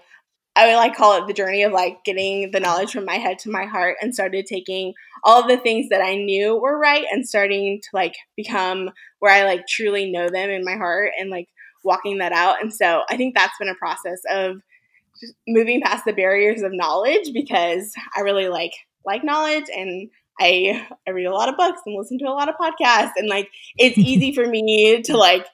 I 0.57 0.69
would 0.69 0.77
like 0.77 0.97
call 0.97 1.23
it 1.23 1.27
the 1.27 1.35
journey 1.35 1.63
of 1.65 1.73
like 1.73 2.03
getting 2.03 2.51
the 2.51 2.61
knowledge 2.61 2.91
from 2.93 3.05
my 3.05 3.17
head 3.17 3.39
to 3.41 3.51
my 3.51 3.67
heart 3.67 3.99
and 4.01 4.15
started 4.15 4.47
taking 4.47 4.95
all 5.23 5.43
of 5.43 5.49
the 5.49 5.59
things 5.59 5.91
that 5.91 6.01
I 6.01 6.15
knew 6.15 6.57
were 6.59 6.79
right 6.79 7.05
and 7.13 7.29
starting 7.29 7.79
to 7.83 7.89
like 7.93 8.15
become 8.37 8.91
where 9.19 9.35
I 9.35 9.45
like 9.45 9.67
truly 9.67 10.11
know 10.11 10.31
them 10.31 10.49
in 10.49 10.65
my 10.65 10.77
heart 10.77 11.11
and 11.21 11.29
like 11.29 11.49
walking 11.85 12.19
that 12.19 12.33
out. 12.33 12.63
And 12.63 12.73
so 12.73 13.03
I 13.11 13.19
think 13.19 13.35
that's 13.35 13.59
been 13.59 13.69
a 13.69 13.75
process 13.75 14.21
of 14.31 14.57
just 15.21 15.35
moving 15.47 15.83
past 15.83 16.07
the 16.07 16.15
barriers 16.15 16.63
of 16.63 16.73
knowledge 16.73 17.33
because 17.35 17.93
I 18.17 18.21
really 18.21 18.49
like 18.49 18.73
like 19.05 19.25
knowledge 19.25 19.67
and 19.75 20.11
I 20.39 20.87
I 21.07 21.11
read 21.11 21.27
a 21.27 21.35
lot 21.35 21.49
of 21.49 21.57
books 21.57 21.81
and 21.87 21.97
listen 21.97 22.19
to 22.19 22.27
a 22.27 22.35
lot 22.35 22.49
of 22.49 22.57
podcasts 22.57 23.13
and 23.17 23.29
like 23.29 23.51
it's 23.77 23.99
easy 23.99 24.33
for 24.33 24.47
me 24.47 25.03
to 25.03 25.17
like 25.17 25.47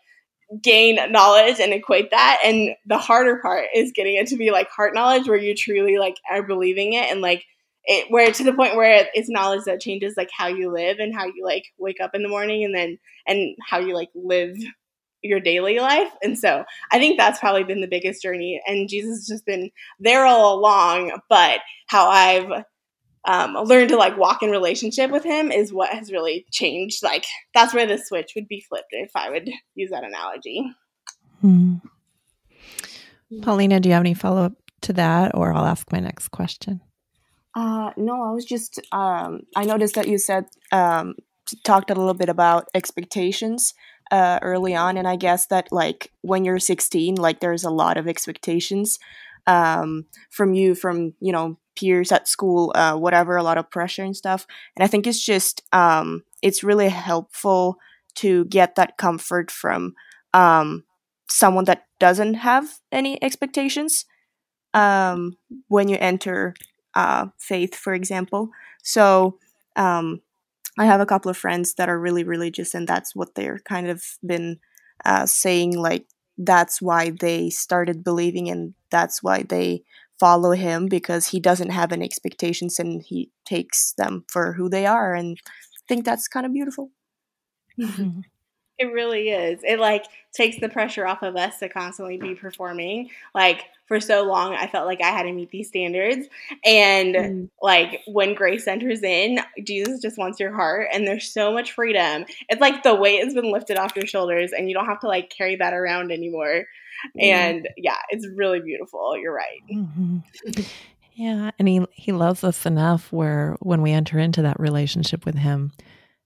gain 0.61 0.99
knowledge 1.11 1.61
and 1.61 1.73
equate 1.73 2.11
that 2.11 2.41
and 2.45 2.71
the 2.85 2.99
harder 2.99 3.39
part 3.41 3.67
is 3.75 3.93
getting 3.95 4.17
it 4.17 4.27
to 4.27 4.37
be 4.37 4.51
like 4.51 4.69
heart 4.69 4.93
knowledge 4.95 5.27
where 5.27 5.39
you 5.39 5.55
truly 5.55 5.97
like 5.97 6.17
are 6.31 6.43
believing 6.43 6.93
it 6.93 7.11
and 7.11 7.23
like 7.23 7.43
it 7.85 8.11
where 8.11 8.31
to 8.31 8.45
the 8.45 8.53
point 8.53 8.77
where 8.77 9.09
it's 9.15 9.31
knowledge 9.31 9.65
that 9.65 9.81
changes 9.81 10.15
like 10.17 10.31
how 10.37 10.49
you 10.49 10.71
live 10.71 10.99
and 10.99 11.15
how 11.15 11.25
you 11.25 11.43
like 11.43 11.65
wake 11.79 12.01
up 12.01 12.15
in 12.15 12.23
the 12.23 12.29
morning 12.29 12.65
and 12.65 12.75
then 12.75 12.99
and 13.27 13.57
how 13.67 13.79
you 13.79 13.95
like 13.95 14.11
live 14.15 14.57
your 15.23 15.41
daily 15.41 15.79
life. 15.79 16.11
And 16.23 16.39
so 16.39 16.65
I 16.91 16.99
think 16.99 17.17
that's 17.17 17.39
probably 17.39 17.65
been 17.65 17.81
the 17.81 17.87
biggest 17.87 18.23
journey. 18.23 18.61
And 18.67 18.89
Jesus 18.89 19.19
has 19.19 19.27
just 19.27 19.47
been 19.47 19.71
there 20.01 20.27
all 20.27 20.59
along, 20.59 21.19
but 21.29 21.61
how 21.87 22.09
I've 22.09 22.65
um, 23.25 23.55
learn 23.55 23.89
to 23.89 23.97
like 23.97 24.17
walk 24.17 24.43
in 24.43 24.51
relationship 24.51 25.11
with 25.11 25.25
him 25.25 25.53
is 25.53 25.73
what 25.73 25.91
has 25.91 26.11
really 26.11 26.47
changed. 26.51 27.03
Like 27.03 27.25
that's 27.55 27.73
where 27.75 27.87
the 27.87 27.99
switch 27.99 28.33
would 28.35 28.49
be 28.49 28.65
flipped 28.69 28.89
if 28.91 29.11
I 29.15 29.31
would 29.31 29.49
use 29.75 29.91
that 29.91 30.05
analogy. 30.05 30.65
Hmm. 31.41 31.77
Palina, 33.41 33.81
do 33.81 33.89
you 33.89 33.95
have 33.95 34.03
any 34.03 34.15
follow 34.15 34.45
up 34.45 34.53
to 34.83 34.93
that, 34.95 35.35
or 35.35 35.53
I'll 35.53 35.65
ask 35.65 35.91
my 35.91 36.01
next 36.01 36.29
question? 36.29 36.81
Uh, 37.55 37.91
no, 37.97 38.23
I 38.23 38.33
was 38.33 38.45
just 38.45 38.81
um, 38.93 39.43
I 39.57 39.65
noticed 39.65 39.95
that 39.95 40.09
you 40.09 40.19
said 40.19 40.47
um, 40.71 41.15
talked 41.65 41.91
a 41.91 41.95
little 41.95 42.15
bit 42.15 42.29
about 42.29 42.69
expectations 42.75 43.75
uh, 44.11 44.39
early 44.43 44.75
on, 44.75 44.97
and 44.97 45.07
I 45.07 45.17
guess 45.17 45.47
that 45.47 45.69
like 45.71 46.13
when 46.23 46.45
you're 46.45 46.59
16, 46.59 47.17
like 47.17 47.41
there's 47.41 47.65
a 47.65 47.71
lot 47.71 47.97
of 47.97 48.09
expectations 48.09 48.99
um, 49.47 50.07
from 50.31 50.55
you, 50.55 50.75
from 50.75 51.15
you 51.21 51.33
know 51.33 51.59
peers 51.77 52.13
at 52.13 52.29
school, 52.29 52.73
uh, 52.75 52.95
whatever, 52.97 53.37
a 53.37 53.43
lot 53.43 53.59
of 53.59 53.71
pressure 53.71 54.05
and 54.05 54.17
stuff. 54.17 54.47
And 54.77 54.85
I 54.85 54.87
think 54.87 55.07
it's 55.07 55.25
just 55.25 55.63
um, 55.73 56.25
it's 56.43 56.65
really 56.65 56.89
helpful 56.89 57.79
to 58.17 58.45
get 58.47 58.75
that 58.77 58.99
comfort 58.99 59.51
from 59.51 59.95
um, 60.35 60.85
someone 61.29 61.65
that 61.65 61.87
doesn't 61.99 62.35
have 62.35 62.79
any 62.91 63.23
expectations 63.23 64.05
um, 64.75 65.37
when 65.69 65.89
you 65.89 65.97
enter 65.99 66.55
uh, 66.95 67.27
faith, 67.39 67.75
for 67.75 67.95
example. 67.95 68.51
So 68.83 69.39
um, 69.77 70.21
I 70.79 70.87
have 70.87 71.01
a 71.01 71.07
couple 71.07 71.31
of 71.31 71.37
friends 71.37 71.75
that 71.75 71.89
are 71.89 71.99
really 71.99 72.25
religious, 72.25 72.75
and 72.75 72.87
that's 72.89 73.15
what 73.15 73.35
they're 73.35 73.61
kind 73.61 73.89
of 73.89 74.03
been 74.25 74.59
uh, 75.05 75.27
saying. 75.27 75.79
Like 75.79 76.07
that's 76.45 76.83
why 76.83 77.11
they 77.11 77.51
started 77.51 78.05
believing, 78.05 78.49
and 78.49 78.75
that's 78.91 79.23
why 79.23 79.43
they 79.43 79.83
follow 80.19 80.53
him 80.53 80.87
because 80.87 81.29
he 81.29 81.41
doesn't 81.41 81.71
have 81.71 81.91
any 81.93 82.05
expectations 82.05 82.79
and 82.79 83.03
he 83.03 83.31
takes 83.45 83.93
them 83.95 84.25
for 84.29 84.53
who 84.53 84.69
they 84.69 84.87
are. 84.87 85.15
And 85.15 85.37
I 85.45 85.83
think 85.89 86.05
that's 86.05 86.29
kind 86.29 86.47
of 86.47 86.53
beautiful. 86.53 86.91
Mm-hmm. 87.79 88.21
It 88.79 88.87
really 88.87 89.29
is. 89.29 89.61
It 89.63 89.79
like 89.79 90.05
takes 90.33 90.59
the 90.59 90.69
pressure 90.69 91.07
off 91.07 91.23
of 91.23 91.37
us 91.37 91.59
to 91.59 91.69
constantly 91.69 92.17
be 92.17 92.35
performing. 92.35 93.11
Like 93.35 93.65
for 93.87 94.01
so 94.01 94.25
long, 94.25 94.55
I 94.55 94.67
felt 94.67 94.87
like 94.87 95.03
I 95.03 95.11
had 95.11 95.25
to 95.25 95.33
meet 95.33 95.51
these 95.51 95.69
standards. 95.69 96.27
And 96.65 97.15
mm. 97.15 97.49
like 97.61 98.01
when 98.07 98.35
grace 98.35 98.67
enters 98.67 99.03
in, 99.03 99.41
Jesus 99.63 100.01
just 100.01 100.19
wants 100.19 100.41
your 100.41 100.53
heart, 100.53 100.89
and 100.93 101.07
there's 101.07 101.31
so 101.31 101.53
much 101.53 101.73
freedom. 101.73 102.25
It's 102.49 102.61
like 102.61 102.83
the 102.83 102.95
weight 102.95 103.23
has 103.23 103.35
been 103.35 103.53
lifted 103.53 103.77
off 103.77 103.95
your 103.95 104.07
shoulders, 104.07 104.53
and 104.53 104.69
you 104.69 104.75
don't 104.75 104.87
have 104.87 105.01
to 105.01 105.09
like 105.09 105.31
carry 105.31 105.57
that 105.57 105.75
around 105.75 106.11
anymore. 106.11 106.65
Mm. 107.17 107.23
And 107.23 107.69
yeah, 107.77 107.99
it's 108.09 108.27
really 108.35 108.61
beautiful. 108.61 109.17
You're 109.17 109.35
right. 109.35 109.61
Mm-hmm. 109.71 110.19
Yeah, 111.15 111.51
and 111.59 111.69
he 111.69 111.85
he 111.93 112.13
loves 112.13 112.43
us 112.43 112.65
enough 112.65 113.13
where 113.13 113.57
when 113.61 113.83
we 113.83 113.93
enter 113.93 114.19
into 114.19 114.43
that 114.43 114.59
relationship 114.59 115.27
with 115.27 115.37
him, 115.37 115.73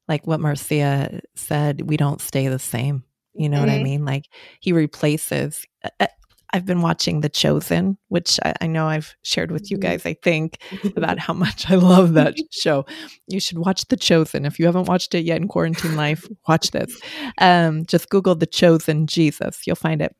like 0.08 0.26
what 0.26 0.40
Marcia 0.40 1.20
said, 1.34 1.88
we 1.88 1.96
don't 1.96 2.20
stay 2.20 2.48
the 2.48 2.58
same. 2.58 3.04
You 3.34 3.48
know 3.48 3.58
mm-hmm. 3.58 3.66
what 3.66 3.72
I 3.72 3.74
mm-hmm. 3.76 3.84
mean? 3.84 4.04
Like 4.04 4.24
he 4.60 4.72
replaces. 4.72 5.64
I've 6.52 6.64
been 6.64 6.80
watching 6.80 7.20
The 7.20 7.28
Chosen, 7.28 7.98
which 8.08 8.38
I, 8.42 8.54
I, 8.62 8.66
know 8.66 8.86
I've 8.86 9.14
shared 9.22 9.50
with 9.50 9.70
you 9.70 9.76
mm-hmm. 9.76 9.90
guys, 9.90 10.06
I 10.06 10.14
think, 10.22 10.62
about 10.96 11.18
how 11.26 11.34
much 11.34 11.68
I 11.70 11.74
love 11.74 12.14
that 12.14 12.34
show. 12.50 12.86
You 13.26 13.40
should 13.40 13.58
watch 13.58 13.86
The 13.88 13.96
Chosen. 13.96 14.46
If 14.46 14.58
you 14.58 14.66
haven't 14.66 14.88
watched 14.88 15.14
it 15.14 15.24
yet 15.24 15.38
in 15.38 15.48
quarantine 15.48 15.96
life, 15.96 16.26
watch 16.48 16.70
this. 16.70 16.98
Um, 17.38 17.84
just 17.84 18.08
Google 18.08 18.36
The 18.36 18.46
Chosen 18.46 19.06
Jesus. 19.06 19.66
You'll 19.66 19.76
find 19.76 20.00
it. 20.00 20.14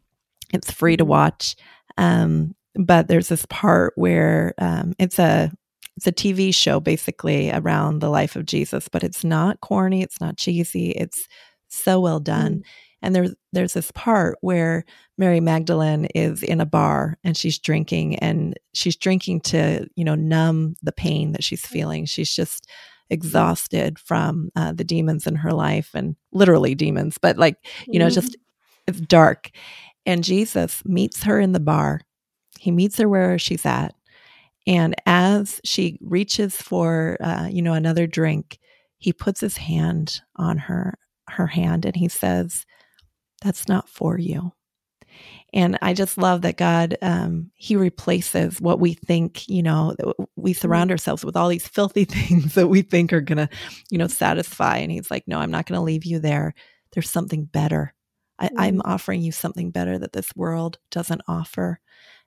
It's 0.52 0.70
free 0.70 0.96
to 0.96 1.04
mm-hmm. 1.04 1.10
watch. 1.10 1.56
Um, 1.96 2.54
but 2.74 3.08
there's 3.08 3.28
this 3.28 3.46
part 3.46 3.94
where 3.96 4.52
um, 4.58 4.92
it's 4.98 5.18
a 5.18 5.50
it's 5.96 6.06
a 6.06 6.12
TV 6.12 6.54
show 6.54 6.78
basically 6.78 7.50
around 7.50 8.00
the 8.00 8.10
life 8.10 8.36
of 8.36 8.46
Jesus, 8.46 8.88
but 8.88 9.02
it's 9.02 9.24
not 9.24 9.60
corny, 9.60 10.02
it's 10.02 10.20
not 10.20 10.36
cheesy, 10.36 10.90
it's 10.90 11.26
so 11.68 12.00
well 12.00 12.20
done. 12.20 12.56
Mm. 12.56 12.62
And 13.02 13.14
there's 13.14 13.34
there's 13.52 13.74
this 13.74 13.90
part 13.92 14.36
where 14.40 14.84
Mary 15.18 15.40
Magdalene 15.40 16.06
is 16.14 16.42
in 16.42 16.60
a 16.60 16.66
bar 16.66 17.18
and 17.24 17.36
she's 17.36 17.58
drinking 17.58 18.16
and 18.16 18.54
she's 18.74 18.96
drinking 18.96 19.42
to, 19.42 19.86
you 19.96 20.04
know, 20.04 20.14
numb 20.14 20.76
the 20.82 20.92
pain 20.92 21.32
that 21.32 21.44
she's 21.44 21.64
feeling. 21.64 22.04
She's 22.04 22.34
just 22.34 22.68
exhausted 23.08 23.98
from 23.98 24.50
uh, 24.56 24.72
the 24.72 24.84
demons 24.84 25.26
in 25.26 25.36
her 25.36 25.52
life 25.52 25.90
and 25.94 26.16
literally 26.32 26.74
demons, 26.74 27.18
but 27.18 27.36
like, 27.38 27.56
you 27.86 27.98
know, 27.98 28.08
mm. 28.08 28.14
just 28.14 28.36
it's 28.86 29.00
dark. 29.00 29.50
And 30.04 30.22
Jesus 30.22 30.82
meets 30.84 31.22
her 31.24 31.40
in 31.40 31.52
the 31.52 31.60
bar. 31.60 32.00
He 32.58 32.70
meets 32.70 32.98
her 32.98 33.08
where 33.08 33.38
she's 33.38 33.66
at 33.66 33.94
and 34.66 34.94
as 35.06 35.60
she 35.64 35.98
reaches 36.02 36.60
for, 36.60 37.16
uh, 37.20 37.48
you 37.50 37.62
know, 37.62 37.74
another 37.74 38.06
drink, 38.06 38.58
he 38.98 39.12
puts 39.12 39.40
his 39.40 39.56
hand 39.56 40.20
on 40.36 40.58
her 40.58 40.98
her 41.30 41.46
hand 41.48 41.84
and 41.84 41.96
he 41.96 42.08
says, 42.08 42.66
"That's 43.42 43.68
not 43.68 43.88
for 43.88 44.18
you." 44.18 44.52
And 45.52 45.78
I 45.80 45.94
just 45.94 46.18
love 46.18 46.42
that 46.42 46.56
God, 46.56 46.96
um, 47.02 47.50
He 47.54 47.76
replaces 47.76 48.60
what 48.60 48.80
we 48.80 48.94
think, 48.94 49.48
you 49.48 49.62
know, 49.62 49.94
we 50.36 50.52
surround 50.52 50.90
ourselves 50.90 51.24
with 51.24 51.36
all 51.36 51.48
these 51.48 51.66
filthy 51.68 52.04
things 52.06 52.54
that 52.54 52.68
we 52.68 52.82
think 52.82 53.12
are 53.12 53.20
going 53.20 53.38
to, 53.38 53.48
you 53.90 53.98
know, 53.98 54.08
satisfy. 54.08 54.78
And 54.78 54.90
He's 54.92 55.10
like, 55.10 55.24
no, 55.26 55.38
I'm 55.38 55.50
not 55.50 55.66
going 55.66 55.78
to 55.78 55.84
leave 55.84 56.04
you 56.04 56.18
there. 56.18 56.54
There's 56.92 57.10
something 57.10 57.44
better. 57.44 57.94
I, 58.38 58.50
I'm 58.56 58.82
offering 58.84 59.22
you 59.22 59.32
something 59.32 59.70
better 59.70 59.98
that 59.98 60.12
this 60.12 60.28
world 60.36 60.78
doesn't 60.90 61.22
offer. 61.26 61.80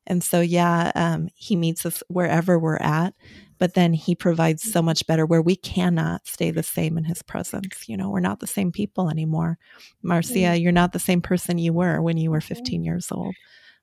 And 0.09 0.23
so, 0.23 0.41
yeah, 0.41 0.91
um, 0.95 1.29
he 1.35 1.55
meets 1.55 1.85
us 1.85 2.01
wherever 2.07 2.57
we're 2.57 2.77
at, 2.77 3.13
but 3.59 3.75
then 3.75 3.93
he 3.93 4.15
provides 4.15 4.63
so 4.63 4.81
much 4.81 5.05
better 5.05 5.25
where 5.25 5.41
we 5.41 5.55
cannot 5.55 6.25
stay 6.25 6.49
the 6.49 6.63
same 6.63 6.97
in 6.97 7.03
his 7.03 7.21
presence. 7.21 7.87
You 7.87 7.95
know, 7.95 8.09
we're 8.09 8.19
not 8.19 8.39
the 8.39 8.47
same 8.47 8.71
people 8.71 9.09
anymore. 9.09 9.59
Marcia, 10.01 10.57
you're 10.59 10.71
not 10.71 10.93
the 10.93 10.99
same 10.99 11.21
person 11.21 11.59
you 11.59 11.73
were 11.73 12.01
when 12.01 12.17
you 12.17 12.31
were 12.31 12.41
15 12.41 12.83
years 12.83 13.11
old. 13.11 13.35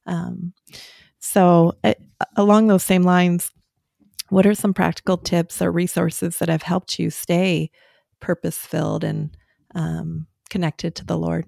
Um, 0.06 0.52
so, 1.20 1.74
uh, 1.84 1.94
along 2.36 2.66
those 2.66 2.82
same 2.82 3.02
lines, 3.02 3.52
what 4.28 4.46
are 4.46 4.54
some 4.54 4.74
practical 4.74 5.16
tips 5.16 5.62
or 5.62 5.70
resources 5.70 6.38
that 6.38 6.48
have 6.48 6.62
helped 6.62 6.98
you 6.98 7.10
stay 7.10 7.70
purpose 8.20 8.58
filled 8.58 9.04
and 9.04 9.36
um, 9.74 10.26
connected 10.50 10.94
to 10.96 11.04
the 11.04 11.16
Lord? 11.16 11.46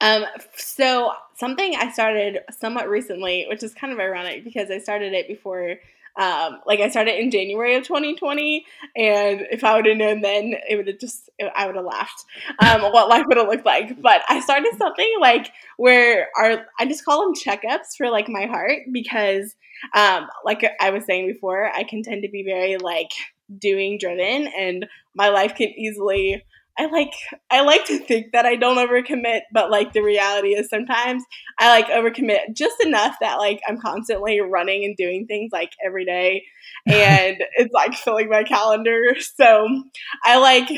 Um, 0.00 0.24
so 0.56 1.12
something 1.36 1.74
I 1.76 1.90
started 1.92 2.40
somewhat 2.58 2.88
recently, 2.88 3.46
which 3.48 3.62
is 3.62 3.74
kind 3.74 3.92
of 3.92 3.98
ironic 3.98 4.44
because 4.44 4.70
I 4.70 4.78
started 4.78 5.12
it 5.12 5.26
before 5.26 5.76
um, 6.18 6.58
like 6.66 6.80
I 6.80 6.88
started 6.88 7.20
in 7.20 7.30
January 7.30 7.76
of 7.76 7.84
2020, 7.86 8.66
and 8.96 9.46
if 9.52 9.62
I 9.62 9.76
would 9.76 9.86
have 9.86 9.96
known 9.96 10.20
then, 10.20 10.54
it 10.68 10.76
would 10.76 10.88
have 10.88 10.98
just 10.98 11.30
I 11.54 11.64
would 11.66 11.76
have 11.76 11.84
laughed 11.84 12.24
um, 12.58 12.82
what 12.92 13.08
life 13.08 13.24
would 13.28 13.36
have 13.36 13.46
looked 13.46 13.64
like. 13.64 14.02
But 14.02 14.22
I 14.28 14.40
started 14.40 14.72
something 14.76 15.08
like 15.20 15.52
where 15.76 16.28
our 16.36 16.66
I 16.80 16.86
just 16.86 17.04
call 17.04 17.20
them 17.22 17.34
checkups 17.34 17.96
for 17.96 18.10
like 18.10 18.28
my 18.28 18.46
heart 18.46 18.80
because, 18.92 19.54
um, 19.94 20.26
like 20.44 20.64
I 20.80 20.90
was 20.90 21.04
saying 21.04 21.28
before, 21.28 21.70
I 21.72 21.84
can 21.84 22.02
tend 22.02 22.22
to 22.24 22.28
be 22.28 22.42
very 22.42 22.78
like 22.78 23.12
doing 23.56 23.96
driven, 23.98 24.48
and 24.58 24.86
my 25.14 25.28
life 25.28 25.54
can 25.54 25.68
easily 25.68 26.42
I 26.78 26.86
like 26.86 27.12
I 27.50 27.62
like 27.62 27.84
to 27.86 27.98
think 27.98 28.32
that 28.32 28.46
I 28.46 28.54
don't 28.54 28.76
overcommit, 28.76 29.40
but 29.52 29.70
like 29.70 29.92
the 29.92 30.02
reality 30.02 30.50
is 30.50 30.68
sometimes 30.68 31.24
I 31.58 31.68
like 31.70 31.88
overcommit 31.88 32.54
just 32.54 32.80
enough 32.84 33.16
that 33.20 33.38
like 33.38 33.60
I'm 33.68 33.80
constantly 33.80 34.40
running 34.40 34.84
and 34.84 34.96
doing 34.96 35.26
things 35.26 35.50
like 35.52 35.72
every 35.84 36.04
day 36.04 36.44
and 36.86 37.42
it's 37.56 37.72
like 37.72 37.94
filling 37.94 38.28
my 38.28 38.44
calendar. 38.44 39.16
So 39.38 39.68
I 40.24 40.38
like 40.38 40.68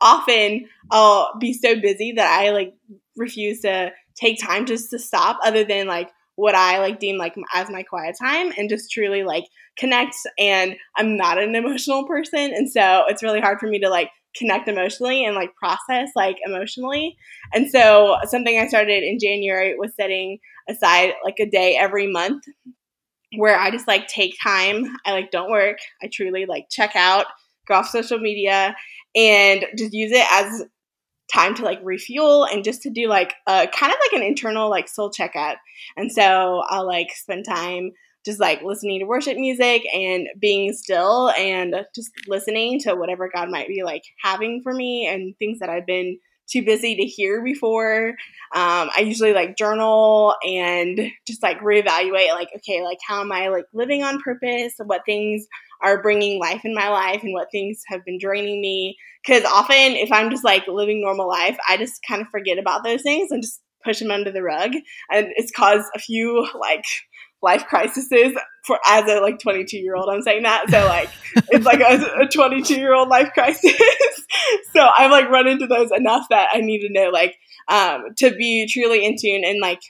often 0.00 0.66
I'll 0.90 1.36
be 1.40 1.52
so 1.52 1.80
busy 1.80 2.12
that 2.16 2.40
I 2.40 2.50
like 2.50 2.74
refuse 3.16 3.60
to 3.60 3.92
take 4.14 4.40
time 4.40 4.66
just 4.66 4.90
to 4.90 4.98
stop 4.98 5.38
other 5.44 5.64
than 5.64 5.86
like 5.86 6.10
what 6.36 6.54
I 6.54 6.78
like 6.78 7.00
deem 7.00 7.16
like 7.16 7.34
as 7.52 7.68
my 7.70 7.82
quiet 7.82 8.16
time 8.20 8.52
and 8.56 8.68
just 8.68 8.90
truly 8.92 9.24
like 9.24 9.44
connect 9.76 10.14
and 10.38 10.76
I'm 10.96 11.16
not 11.16 11.42
an 11.42 11.54
emotional 11.54 12.06
person 12.06 12.52
and 12.54 12.70
so 12.70 13.04
it's 13.08 13.22
really 13.22 13.40
hard 13.40 13.58
for 13.58 13.66
me 13.66 13.80
to 13.80 13.88
like 13.88 14.10
connect 14.36 14.68
emotionally 14.68 15.24
and 15.24 15.34
like 15.34 15.54
process 15.56 16.10
like 16.14 16.36
emotionally. 16.44 17.16
And 17.52 17.70
so 17.70 18.16
something 18.24 18.58
I 18.58 18.68
started 18.68 19.02
in 19.02 19.18
January 19.18 19.74
was 19.76 19.92
setting 19.96 20.38
aside 20.68 21.12
like 21.24 21.36
a 21.40 21.48
day 21.48 21.76
every 21.76 22.10
month 22.10 22.44
where 23.36 23.58
I 23.58 23.70
just 23.70 23.88
like 23.88 24.06
take 24.06 24.34
time. 24.42 24.84
I 25.04 25.12
like 25.12 25.30
don't 25.30 25.50
work. 25.50 25.78
I 26.02 26.08
truly 26.12 26.46
like 26.46 26.66
check 26.70 26.94
out, 26.94 27.26
go 27.66 27.74
off 27.74 27.88
social 27.88 28.18
media 28.18 28.74
and 29.14 29.66
just 29.76 29.92
use 29.92 30.12
it 30.12 30.26
as 30.30 30.64
time 31.32 31.54
to 31.54 31.62
like 31.62 31.80
refuel 31.82 32.44
and 32.44 32.64
just 32.64 32.82
to 32.82 32.90
do 32.90 33.06
like 33.06 33.34
a 33.46 33.66
kind 33.66 33.92
of 33.92 33.98
like 34.00 34.20
an 34.20 34.26
internal 34.26 34.70
like 34.70 34.88
soul 34.88 35.10
checkout. 35.10 35.56
And 35.96 36.10
so 36.10 36.62
I'll 36.68 36.86
like 36.86 37.10
spend 37.12 37.44
time 37.44 37.92
just 38.24 38.40
like 38.40 38.62
listening 38.62 39.00
to 39.00 39.06
worship 39.06 39.36
music 39.36 39.82
and 39.94 40.28
being 40.38 40.72
still 40.72 41.30
and 41.38 41.74
just 41.94 42.10
listening 42.26 42.80
to 42.80 42.94
whatever 42.94 43.30
God 43.34 43.50
might 43.50 43.68
be 43.68 43.82
like 43.82 44.02
having 44.22 44.60
for 44.62 44.72
me 44.72 45.06
and 45.06 45.36
things 45.38 45.60
that 45.60 45.70
I've 45.70 45.86
been 45.86 46.18
too 46.48 46.64
busy 46.64 46.96
to 46.96 47.04
hear 47.04 47.42
before. 47.44 48.14
Um, 48.54 48.90
I 48.96 49.02
usually 49.04 49.32
like 49.32 49.56
journal 49.56 50.34
and 50.46 50.98
just 51.26 51.42
like 51.42 51.60
reevaluate, 51.60 52.30
like, 52.30 52.48
okay, 52.56 52.82
like 52.82 52.98
how 53.06 53.20
am 53.20 53.30
I 53.30 53.48
like 53.48 53.66
living 53.72 54.02
on 54.02 54.20
purpose? 54.20 54.74
What 54.78 55.02
things 55.04 55.46
are 55.82 56.02
bringing 56.02 56.40
life 56.40 56.64
in 56.64 56.74
my 56.74 56.88
life 56.88 57.22
and 57.22 57.32
what 57.32 57.50
things 57.52 57.82
have 57.86 58.04
been 58.04 58.18
draining 58.18 58.60
me. 58.60 58.96
Because 59.24 59.44
often, 59.44 59.76
if 59.76 60.10
I'm 60.10 60.30
just 60.30 60.44
like 60.44 60.66
living 60.66 61.00
normal 61.02 61.28
life, 61.28 61.58
I 61.68 61.76
just 61.76 62.00
kind 62.06 62.22
of 62.22 62.28
forget 62.28 62.58
about 62.58 62.82
those 62.82 63.02
things 63.02 63.30
and 63.30 63.42
just 63.42 63.60
push 63.84 64.00
them 64.00 64.10
under 64.10 64.32
the 64.32 64.42
rug. 64.42 64.72
And 65.10 65.28
it's 65.36 65.52
caused 65.52 65.86
a 65.94 65.98
few 65.98 66.48
like 66.58 66.84
life 67.42 67.66
crises 67.66 68.08
for 68.64 68.78
as 68.86 69.08
a 69.08 69.20
like 69.20 69.38
22 69.38 69.78
year 69.78 69.96
old. 69.96 70.08
I'm 70.10 70.22
saying 70.22 70.42
that. 70.42 70.70
So 70.70 70.86
like 70.86 71.10
it's 71.50 71.64
like 71.64 71.80
a, 71.80 72.22
a 72.22 72.28
22 72.28 72.74
year 72.74 72.94
old 72.94 73.08
life 73.08 73.30
crisis. 73.32 73.72
so 74.72 74.88
I've 74.96 75.10
like 75.10 75.28
run 75.28 75.48
into 75.48 75.66
those 75.66 75.90
enough 75.92 76.26
that 76.30 76.50
I 76.52 76.60
need 76.60 76.86
to 76.86 76.92
know 76.92 77.10
like 77.10 77.36
um, 77.68 78.14
to 78.18 78.30
be 78.34 78.66
truly 78.66 79.04
in 79.04 79.16
tune 79.20 79.44
and 79.44 79.60
like 79.60 79.80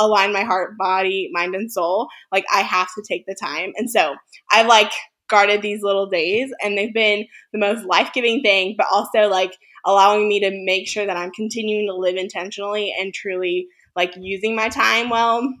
align 0.00 0.32
my 0.32 0.42
heart, 0.42 0.76
body, 0.76 1.30
mind, 1.32 1.54
and 1.54 1.70
soul. 1.70 2.08
Like 2.32 2.44
I 2.52 2.60
have 2.60 2.88
to 2.94 3.02
take 3.06 3.26
the 3.26 3.36
time. 3.40 3.72
And 3.76 3.90
so 3.90 4.16
I 4.50 4.62
like 4.62 4.92
guarded 5.28 5.62
these 5.62 5.82
little 5.82 6.06
days 6.06 6.50
and 6.62 6.76
they've 6.76 6.94
been 6.94 7.26
the 7.52 7.58
most 7.58 7.84
life-giving 7.84 8.40
thing 8.40 8.74
but 8.76 8.86
also 8.90 9.28
like 9.28 9.52
allowing 9.84 10.26
me 10.26 10.40
to 10.40 10.50
make 10.64 10.88
sure 10.88 11.06
that 11.06 11.18
i'm 11.18 11.30
continuing 11.32 11.86
to 11.86 11.94
live 11.94 12.16
intentionally 12.16 12.94
and 12.98 13.12
truly 13.12 13.68
like 13.94 14.12
using 14.16 14.56
my 14.56 14.70
time 14.70 15.10
well 15.10 15.54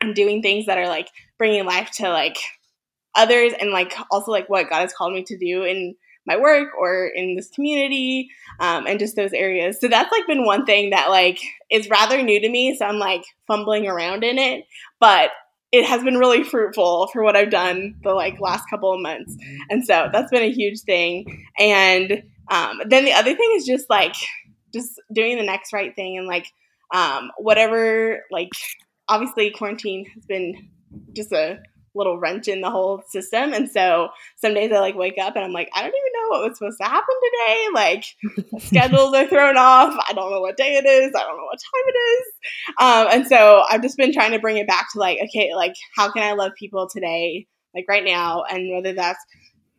and 0.00 0.14
doing 0.14 0.42
things 0.42 0.66
that 0.66 0.78
are 0.78 0.88
like 0.88 1.08
bringing 1.38 1.64
life 1.64 1.90
to 1.92 2.08
like 2.08 2.38
others 3.14 3.52
and 3.58 3.70
like 3.70 3.94
also 4.10 4.30
like 4.30 4.48
what 4.48 4.70
God 4.70 4.80
has 4.80 4.92
called 4.92 5.12
me 5.12 5.24
to 5.24 5.38
do 5.38 5.64
in 5.64 5.94
my 6.26 6.36
work 6.36 6.68
or 6.78 7.06
in 7.06 7.34
this 7.34 7.48
community 7.48 8.28
um, 8.60 8.86
and 8.86 8.98
just 8.98 9.16
those 9.16 9.32
areas. 9.32 9.80
So 9.80 9.88
that's 9.88 10.12
like 10.12 10.26
been 10.26 10.44
one 10.44 10.66
thing 10.66 10.90
that 10.90 11.08
like 11.08 11.40
is 11.70 11.88
rather 11.88 12.22
new 12.22 12.40
to 12.40 12.48
me. 12.48 12.76
So 12.76 12.84
I'm 12.84 12.98
like 12.98 13.24
fumbling 13.46 13.86
around 13.86 14.24
in 14.24 14.38
it, 14.38 14.64
but 15.00 15.30
it 15.72 15.84
has 15.86 16.02
been 16.04 16.16
really 16.16 16.44
fruitful 16.44 17.08
for 17.12 17.22
what 17.22 17.36
I've 17.36 17.50
done 17.50 17.96
the 18.02 18.12
like 18.12 18.40
last 18.40 18.64
couple 18.70 18.92
of 18.92 19.00
months. 19.00 19.36
And 19.68 19.84
so 19.84 20.08
that's 20.12 20.30
been 20.30 20.42
a 20.42 20.52
huge 20.52 20.80
thing. 20.80 21.46
And 21.58 22.22
um, 22.50 22.80
then 22.86 23.04
the 23.04 23.12
other 23.12 23.34
thing 23.34 23.52
is 23.56 23.66
just 23.66 23.88
like 23.90 24.14
just 24.72 25.00
doing 25.12 25.38
the 25.38 25.44
next 25.44 25.72
right 25.72 25.94
thing 25.94 26.18
and 26.18 26.26
like 26.26 26.46
um, 26.94 27.30
whatever 27.38 28.24
like 28.30 28.50
obviously 29.08 29.50
quarantine 29.50 30.06
has 30.14 30.24
been 30.26 30.68
just 31.14 31.32
a 31.32 31.60
little 31.94 32.18
wrench 32.18 32.48
in 32.48 32.60
the 32.60 32.70
whole 32.70 33.02
system. 33.08 33.52
And 33.52 33.68
so 33.68 34.08
some 34.36 34.54
days 34.54 34.72
I 34.72 34.78
like 34.78 34.94
wake 34.94 35.18
up 35.20 35.36
and 35.36 35.44
I'm 35.44 35.52
like, 35.52 35.68
I 35.74 35.82
don't 35.82 35.88
even 35.88 36.12
know 36.14 36.28
what 36.28 36.48
was 36.48 36.58
supposed 36.58 36.78
to 36.80 36.88
happen 36.88 37.14
today. 37.24 37.66
Like 37.74 38.04
schedules 38.62 39.14
are 39.14 39.26
thrown 39.26 39.56
off. 39.56 39.98
I 40.08 40.12
don't 40.12 40.30
know 40.30 40.40
what 40.40 40.56
day 40.56 40.76
it 40.76 40.86
is. 40.86 41.12
I 41.14 41.20
don't 41.20 41.36
know 41.36 41.44
what 41.44 41.58
time 41.58 41.84
it 41.86 41.98
is. 41.98 42.26
Um, 42.78 43.20
and 43.20 43.28
so 43.28 43.64
I've 43.68 43.82
just 43.82 43.96
been 43.96 44.12
trying 44.12 44.32
to 44.32 44.38
bring 44.38 44.56
it 44.56 44.68
back 44.68 44.86
to 44.92 44.98
like, 44.98 45.18
okay, 45.24 45.54
like 45.54 45.74
how 45.96 46.10
can 46.10 46.22
I 46.22 46.32
love 46.32 46.52
people 46.58 46.88
today, 46.88 47.46
like 47.74 47.86
right 47.88 48.04
now? 48.04 48.44
And 48.44 48.72
whether 48.72 48.94
that's 48.94 49.22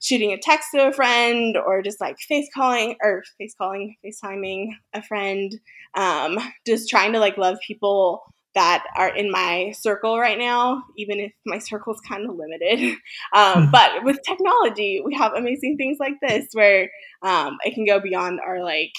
shooting 0.02 0.32
a 0.32 0.38
text 0.38 0.70
to 0.74 0.88
a 0.88 0.94
friend 0.94 1.58
or 1.58 1.82
just 1.82 2.00
like 2.00 2.18
face 2.20 2.48
calling 2.54 2.96
or 3.04 3.24
face 3.38 3.54
calling, 3.58 3.96
FaceTiming 4.06 4.70
a 4.94 5.02
friend, 5.02 5.60
um, 5.96 6.40
just 6.66 6.90
trying 6.90 7.14
to 7.14 7.20
like 7.20 7.38
love 7.38 7.58
people 7.66 8.24
that 8.60 8.84
are 8.98 9.16
in 9.16 9.32
my 9.32 9.72
circle 9.72 10.20
right 10.20 10.38
now, 10.38 10.84
even 10.98 11.18
if 11.18 11.32
my 11.46 11.60
circle 11.60 11.94
is 11.94 12.02
kind 12.02 12.30
of 12.30 12.36
limited. 12.36 12.98
Um, 13.36 13.66
hmm. 13.66 13.72
but 13.72 14.04
with 14.04 14.18
technology, 14.26 15.02
we 15.06 15.14
have 15.16 15.34
amazing 15.34 15.78
things 15.78 15.98
like 16.00 16.16
this 16.22 16.48
where 16.54 16.90
um, 17.22 17.58
it 17.64 17.76
can 17.76 17.86
go 17.86 18.00
beyond 18.00 18.40
our 18.46 18.64
like 18.64 18.94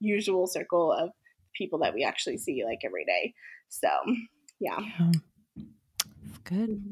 usual 0.00 0.46
circle 0.46 0.92
of 0.92 1.10
people 1.54 1.80
that 1.80 1.92
we 1.92 2.04
actually 2.04 2.38
see 2.38 2.64
like 2.64 2.80
every 2.84 3.04
day. 3.04 3.34
So, 3.68 3.88
yeah. 4.60 4.78
yeah. 4.78 5.64
Good. 6.44 6.82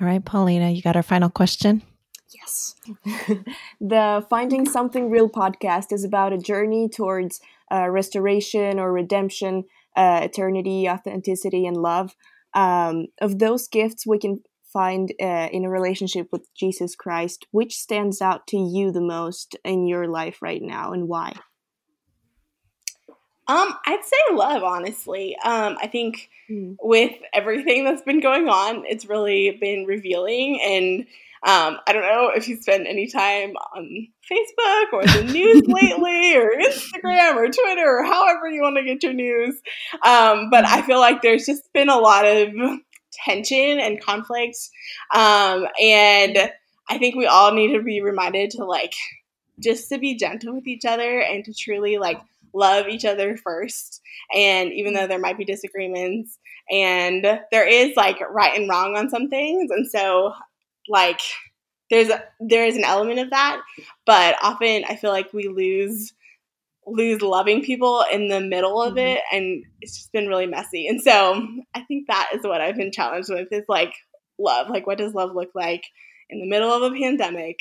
All 0.00 0.06
right, 0.06 0.24
Palina, 0.24 0.74
you 0.74 0.82
got 0.82 0.96
our 0.96 1.02
final 1.02 1.28
question? 1.28 1.82
Yes. 2.30 2.74
the 3.80 4.26
Finding 4.30 4.66
Something 4.66 5.10
Real 5.10 5.28
podcast 5.28 5.92
is 5.92 6.02
about 6.02 6.32
a 6.32 6.38
journey 6.38 6.88
towards 6.88 7.40
uh, 7.70 7.88
restoration 7.88 8.80
or 8.80 8.92
redemption 8.92 9.64
uh, 9.96 10.20
eternity, 10.22 10.88
authenticity, 10.88 11.66
and 11.66 11.76
love. 11.76 12.14
Um, 12.54 13.06
of 13.20 13.38
those 13.38 13.68
gifts 13.68 14.06
we 14.06 14.18
can 14.18 14.40
find 14.72 15.10
uh, 15.22 15.48
in 15.52 15.64
a 15.64 15.70
relationship 15.70 16.28
with 16.32 16.48
Jesus 16.54 16.94
Christ, 16.94 17.46
which 17.50 17.74
stands 17.74 18.20
out 18.20 18.46
to 18.48 18.58
you 18.58 18.92
the 18.92 19.00
most 19.00 19.56
in 19.64 19.86
your 19.86 20.06
life 20.06 20.42
right 20.42 20.62
now, 20.62 20.92
and 20.92 21.08
why? 21.08 21.32
Um, 23.48 23.74
I'd 23.86 24.04
say 24.04 24.34
love, 24.34 24.62
honestly. 24.62 25.36
Um, 25.44 25.76
I 25.80 25.86
think 25.86 26.28
mm. 26.50 26.76
with 26.80 27.12
everything 27.32 27.84
that's 27.84 28.02
been 28.02 28.20
going 28.20 28.48
on, 28.48 28.84
it's 28.86 29.06
really 29.06 29.56
been 29.60 29.84
revealing 29.86 30.60
and 30.60 31.06
um, 31.42 31.78
I 31.86 31.92
don't 31.92 32.02
know 32.02 32.32
if 32.34 32.48
you 32.48 32.56
spend 32.56 32.88
any 32.88 33.06
time 33.06 33.50
on 33.50 34.08
Facebook 34.28 34.92
or 34.92 35.06
the 35.06 35.32
news 35.32 35.62
lately, 35.68 36.34
or 36.34 36.50
Instagram 36.58 37.36
or 37.36 37.48
Twitter, 37.48 37.98
or 37.98 38.04
however 38.04 38.48
you 38.48 38.62
want 38.62 38.76
to 38.78 38.82
get 38.82 39.02
your 39.04 39.12
news. 39.12 39.54
Um, 40.04 40.50
but 40.50 40.64
I 40.64 40.82
feel 40.82 40.98
like 40.98 41.22
there's 41.22 41.46
just 41.46 41.72
been 41.72 41.88
a 41.88 41.98
lot 41.98 42.24
of 42.24 42.48
tension 43.12 43.78
and 43.78 44.02
conflict. 44.02 44.56
Um, 45.14 45.68
and 45.80 46.50
I 46.88 46.98
think 46.98 47.14
we 47.14 47.26
all 47.26 47.52
need 47.52 47.76
to 47.76 47.82
be 47.82 48.00
reminded 48.00 48.50
to 48.52 48.64
like 48.64 48.94
just 49.60 49.88
to 49.90 49.98
be 49.98 50.16
gentle 50.16 50.54
with 50.54 50.66
each 50.66 50.84
other 50.84 51.20
and 51.20 51.44
to 51.44 51.54
truly 51.54 51.98
like 51.98 52.20
love 52.56 52.88
each 52.88 53.04
other 53.04 53.36
first. 53.36 54.00
And 54.34 54.72
even 54.72 54.94
though 54.94 55.06
there 55.06 55.18
might 55.18 55.38
be 55.38 55.44
disagreements 55.44 56.38
and 56.70 57.24
there 57.52 57.68
is 57.68 57.96
like 57.96 58.18
right 58.30 58.58
and 58.58 58.68
wrong 58.68 58.96
on 58.96 59.10
some 59.10 59.28
things. 59.28 59.70
And 59.70 59.86
so 59.86 60.32
like 60.88 61.20
there's 61.90 62.08
a, 62.08 62.24
there 62.40 62.66
is 62.66 62.76
an 62.76 62.84
element 62.84 63.20
of 63.20 63.30
that, 63.30 63.60
but 64.04 64.36
often 64.42 64.84
I 64.88 64.96
feel 64.96 65.10
like 65.10 65.32
we 65.32 65.48
lose 65.48 66.12
lose 66.88 67.20
loving 67.20 67.62
people 67.62 68.04
in 68.12 68.28
the 68.28 68.40
middle 68.40 68.80
of 68.80 68.94
mm-hmm. 68.94 68.98
it 68.98 69.20
and 69.32 69.64
it's 69.80 69.96
just 69.96 70.12
been 70.12 70.28
really 70.28 70.46
messy. 70.46 70.86
And 70.86 71.00
so 71.00 71.46
I 71.74 71.80
think 71.82 72.06
that 72.06 72.30
is 72.32 72.44
what 72.44 72.60
I've 72.60 72.76
been 72.76 72.92
challenged 72.92 73.28
with 73.28 73.48
is 73.50 73.64
like 73.68 73.92
love. 74.38 74.70
Like 74.70 74.86
what 74.86 74.98
does 74.98 75.14
love 75.14 75.34
look 75.34 75.50
like 75.54 75.82
in 76.30 76.40
the 76.40 76.46
middle 76.48 76.72
of 76.72 76.82
a 76.82 76.94
pandemic? 76.94 77.56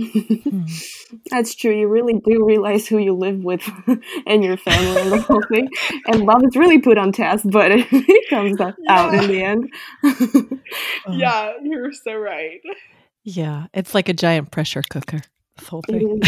That's 1.30 1.54
true. 1.54 1.72
You 1.72 1.88
really 1.88 2.20
do 2.24 2.44
realize 2.44 2.86
who 2.86 2.98
you 2.98 3.14
live 3.14 3.42
with 3.42 3.68
and 4.26 4.44
your 4.44 4.56
family 4.56 5.00
and 5.00 5.12
the 5.12 5.20
whole 5.20 5.42
thing. 5.48 5.68
And 6.06 6.24
love 6.24 6.42
is 6.44 6.56
really 6.56 6.80
put 6.80 6.98
on 6.98 7.12
test, 7.12 7.48
but 7.50 7.70
it 7.72 8.30
comes 8.30 8.60
out 8.60 8.74
yeah. 8.78 9.22
in 9.22 9.28
the 9.28 9.42
end. 9.42 9.72
yeah, 11.10 11.52
you're 11.62 11.92
so 11.92 12.14
right. 12.14 12.60
Yeah, 13.24 13.66
it's 13.74 13.94
like 13.94 14.08
a 14.08 14.14
giant 14.14 14.50
pressure 14.50 14.82
cooker. 14.88 15.20
This 15.58 15.68
whole 15.68 15.82
thing. 15.88 16.20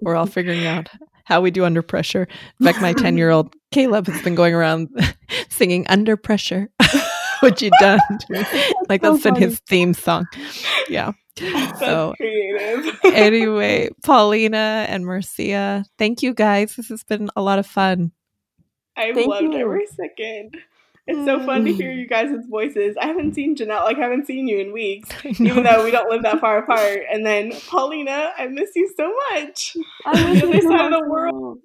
We're 0.00 0.14
all 0.14 0.26
figuring 0.26 0.66
out 0.66 0.88
how 1.24 1.40
we 1.40 1.50
do 1.50 1.64
under 1.64 1.82
pressure. 1.82 2.28
In 2.60 2.66
fact, 2.66 2.80
my 2.80 2.92
10 2.92 3.16
year 3.16 3.30
old 3.30 3.54
Caleb 3.70 4.06
has 4.06 4.22
been 4.22 4.34
going 4.34 4.54
around 4.54 4.88
singing 5.48 5.86
Under 5.88 6.16
Pressure. 6.16 6.70
what 7.40 7.60
you 7.60 7.70
done? 7.80 8.00
Like 8.88 9.02
that's 9.02 9.22
so 9.22 9.32
been 9.32 9.40
his 9.42 9.60
theme 9.60 9.94
song. 9.94 10.26
Yeah. 10.88 11.12
That's 11.38 11.78
so 11.78 12.14
creative. 12.16 12.98
anyway, 13.04 13.90
Palina 14.02 14.86
and 14.88 15.06
Marcia, 15.06 15.84
thank 15.96 16.20
you 16.20 16.34
guys. 16.34 16.74
This 16.74 16.88
has 16.88 17.04
been 17.04 17.30
a 17.36 17.42
lot 17.42 17.60
of 17.60 17.66
fun. 17.66 18.10
I've 18.96 19.14
thank 19.14 19.28
loved 19.28 19.54
you. 19.54 19.60
every 19.60 19.86
second. 19.86 20.56
It's 21.06 21.24
so 21.24 21.40
fun 21.46 21.64
to 21.64 21.72
hear 21.72 21.90
mm. 21.90 22.00
you 22.00 22.06
guys' 22.06 22.44
voices. 22.50 22.96
I 23.00 23.06
haven't 23.06 23.34
seen 23.34 23.56
Janelle, 23.56 23.84
like 23.84 23.96
I 23.96 24.02
haven't 24.02 24.26
seen 24.26 24.46
you 24.46 24.58
in 24.58 24.72
weeks, 24.72 25.08
even 25.24 25.62
though 25.62 25.82
we 25.82 25.90
don't 25.90 26.10
live 26.10 26.22
that 26.24 26.38
far 26.38 26.58
apart. 26.58 27.00
And 27.10 27.24
then 27.24 27.52
Palina, 27.52 28.30
I 28.36 28.46
miss 28.48 28.70
you 28.74 28.92
so 28.94 29.10
much. 29.30 29.74
I 30.04 30.32
miss 30.34 30.42
this 30.42 30.64
side 30.64 30.92
of 30.92 31.00
the 31.00 31.08
world. 31.08 31.60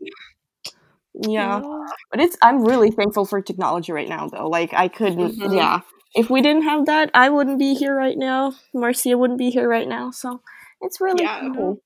Yeah. 1.28 1.62
But 2.10 2.22
it's 2.22 2.38
I'm 2.42 2.64
really 2.64 2.92
thankful 2.92 3.26
for 3.26 3.42
technology 3.42 3.92
right 3.92 4.08
now 4.08 4.30
though. 4.30 4.48
Like 4.48 4.74
I 4.74 4.88
couldn't 4.88 5.38
mm-hmm. 5.38 5.54
yeah. 5.54 5.82
If 6.16 6.30
we 6.30 6.42
didn't 6.42 6.64
have 6.64 6.86
that, 6.86 7.10
I 7.14 7.30
wouldn't 7.30 7.60
be 7.60 7.74
here 7.74 7.96
right 7.96 8.18
now. 8.18 8.54
Marcia 8.74 9.18
wouldn't 9.18 9.40
be 9.40 9.50
here 9.50 9.68
right 9.68 9.88
now. 9.88 10.12
So 10.12 10.42
it's 10.82 11.02
really 11.02 11.24
yeah. 11.24 11.50
cool. 11.56 11.82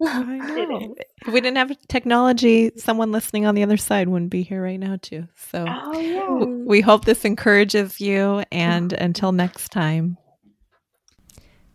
I 0.06 0.22
know. 0.22 0.94
if 1.26 1.32
we 1.32 1.40
didn't 1.40 1.56
have 1.56 1.76
technology, 1.88 2.70
someone 2.76 3.10
listening 3.10 3.46
on 3.46 3.54
the 3.56 3.64
other 3.64 3.76
side 3.76 4.08
wouldn't 4.08 4.30
be 4.30 4.42
here 4.42 4.62
right 4.62 4.78
now, 4.78 4.96
too. 5.02 5.26
So 5.50 5.66
oh, 5.68 5.98
yeah. 5.98 6.44
we 6.44 6.80
hope 6.80 7.04
this 7.04 7.24
encourages 7.24 8.00
you. 8.00 8.44
And 8.52 8.92
until 8.92 9.32
next 9.32 9.70
time, 9.70 10.16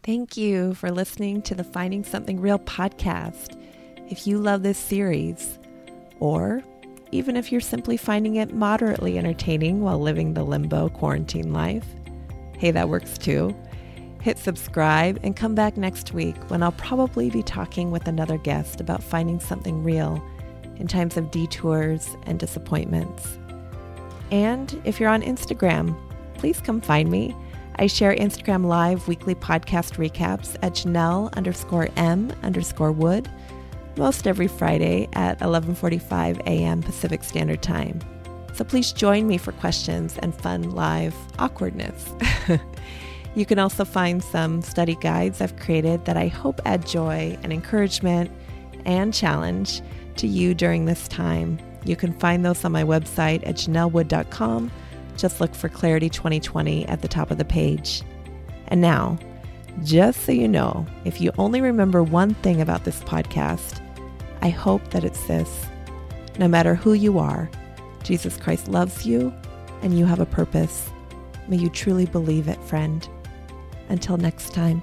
thank 0.03 0.37
you 0.37 0.73
for 0.73 0.89
listening 0.89 1.41
to 1.43 1.55
the 1.55 1.65
Finding 1.65 2.05
Something 2.05 2.39
Real 2.39 2.59
podcast. 2.59 3.59
If 4.09 4.25
you 4.25 4.37
love 4.37 4.63
this 4.63 4.77
series, 4.77 5.59
or 6.19 6.63
even 7.13 7.37
if 7.37 7.51
you're 7.51 7.61
simply 7.61 7.95
finding 7.95 8.37
it 8.37 8.53
moderately 8.53 9.17
entertaining 9.17 9.81
while 9.81 9.99
living 9.99 10.33
the 10.33 10.43
limbo 10.43 10.89
quarantine 10.89 11.53
life, 11.53 11.85
hey, 12.57 12.71
that 12.71 12.89
works 12.89 13.17
too. 13.17 13.55
Hit 14.21 14.39
subscribe 14.39 15.19
and 15.21 15.35
come 15.35 15.53
back 15.53 15.77
next 15.77 16.13
week 16.13 16.35
when 16.49 16.63
I'll 16.63 16.71
probably 16.71 17.29
be 17.29 17.43
talking 17.43 17.91
with 17.91 18.07
another 18.07 18.37
guest 18.37 18.81
about 18.81 19.03
finding 19.03 19.39
something 19.39 19.83
real 19.83 20.23
in 20.77 20.87
times 20.87 21.15
of 21.15 21.29
detours 21.29 22.15
and 22.25 22.39
disappointments. 22.39 23.37
And 24.31 24.81
if 24.83 24.99
you're 24.99 25.09
on 25.09 25.21
Instagram, 25.21 25.95
please 26.35 26.59
come 26.61 26.81
find 26.81 27.11
me. 27.11 27.35
I 27.75 27.87
share 27.87 28.15
Instagram 28.15 28.65
Live 28.65 29.07
weekly 29.07 29.35
podcast 29.35 29.97
recaps 29.97 30.55
at 30.63 30.73
Janelle 30.73 31.31
underscore 31.33 31.89
M 31.95 32.33
underscore 32.41 32.91
Wood 32.91 33.29
most 33.97 34.27
every 34.27 34.47
Friday 34.47 35.07
at 35.13 35.39
11:45 35.39 36.39
a.m. 36.47 36.81
Pacific 36.81 37.23
Standard 37.23 37.61
Time. 37.61 37.99
So 38.53 38.63
please 38.63 38.91
join 38.91 39.27
me 39.27 39.37
for 39.37 39.51
questions 39.53 40.17
and 40.19 40.33
fun 40.33 40.71
live 40.71 41.15
awkwardness. 41.39 42.09
you 43.35 43.45
can 43.45 43.57
also 43.57 43.83
find 43.83 44.23
some 44.23 44.61
study 44.61 44.95
guides 44.95 45.41
I've 45.41 45.57
created 45.57 46.05
that 46.05 46.17
I 46.17 46.27
hope 46.27 46.61
add 46.65 46.85
joy 46.85 47.37
and 47.41 47.51
encouragement 47.51 48.31
and 48.85 49.13
challenge 49.13 49.81
to 50.17 50.27
you 50.27 50.53
during 50.53 50.85
this 50.85 51.07
time. 51.07 51.59
You 51.83 51.95
can 51.95 52.13
find 52.13 52.45
those 52.45 52.63
on 52.63 52.71
my 52.71 52.83
website 52.83 53.45
at 53.47 53.55
janellewood.com. 53.55 54.71
Just 55.17 55.41
look 55.41 55.53
for 55.55 55.69
Clarity 55.69 56.09
2020 56.09 56.87
at 56.87 57.01
the 57.01 57.07
top 57.07 57.31
of 57.31 57.37
the 57.37 57.45
page. 57.45 58.03
And 58.67 58.81
now, 58.81 59.17
just 59.83 60.21
so 60.21 60.31
you 60.31 60.47
know, 60.47 60.85
if 61.05 61.19
you 61.19 61.31
only 61.37 61.59
remember 61.59 62.03
one 62.03 62.35
thing 62.35 62.61
about 62.61 62.83
this 62.83 62.99
podcast, 63.01 63.81
I 64.43 64.49
hope 64.49 64.89
that 64.89 65.05
it's 65.05 65.25
this. 65.25 65.65
No 66.37 66.49
matter 66.49 66.75
who 66.75 66.91
you 66.91 67.17
are, 67.17 67.49
Jesus 68.03 68.35
Christ 68.35 68.67
loves 68.67 69.05
you 69.05 69.33
and 69.81 69.97
you 69.97 70.05
have 70.05 70.19
a 70.19 70.25
purpose. 70.25 70.89
May 71.47 71.55
you 71.55 71.69
truly 71.69 72.05
believe 72.05 72.49
it, 72.49 72.61
friend. 72.65 73.07
Until 73.87 74.17
next 74.17 74.53
time. 74.53 74.81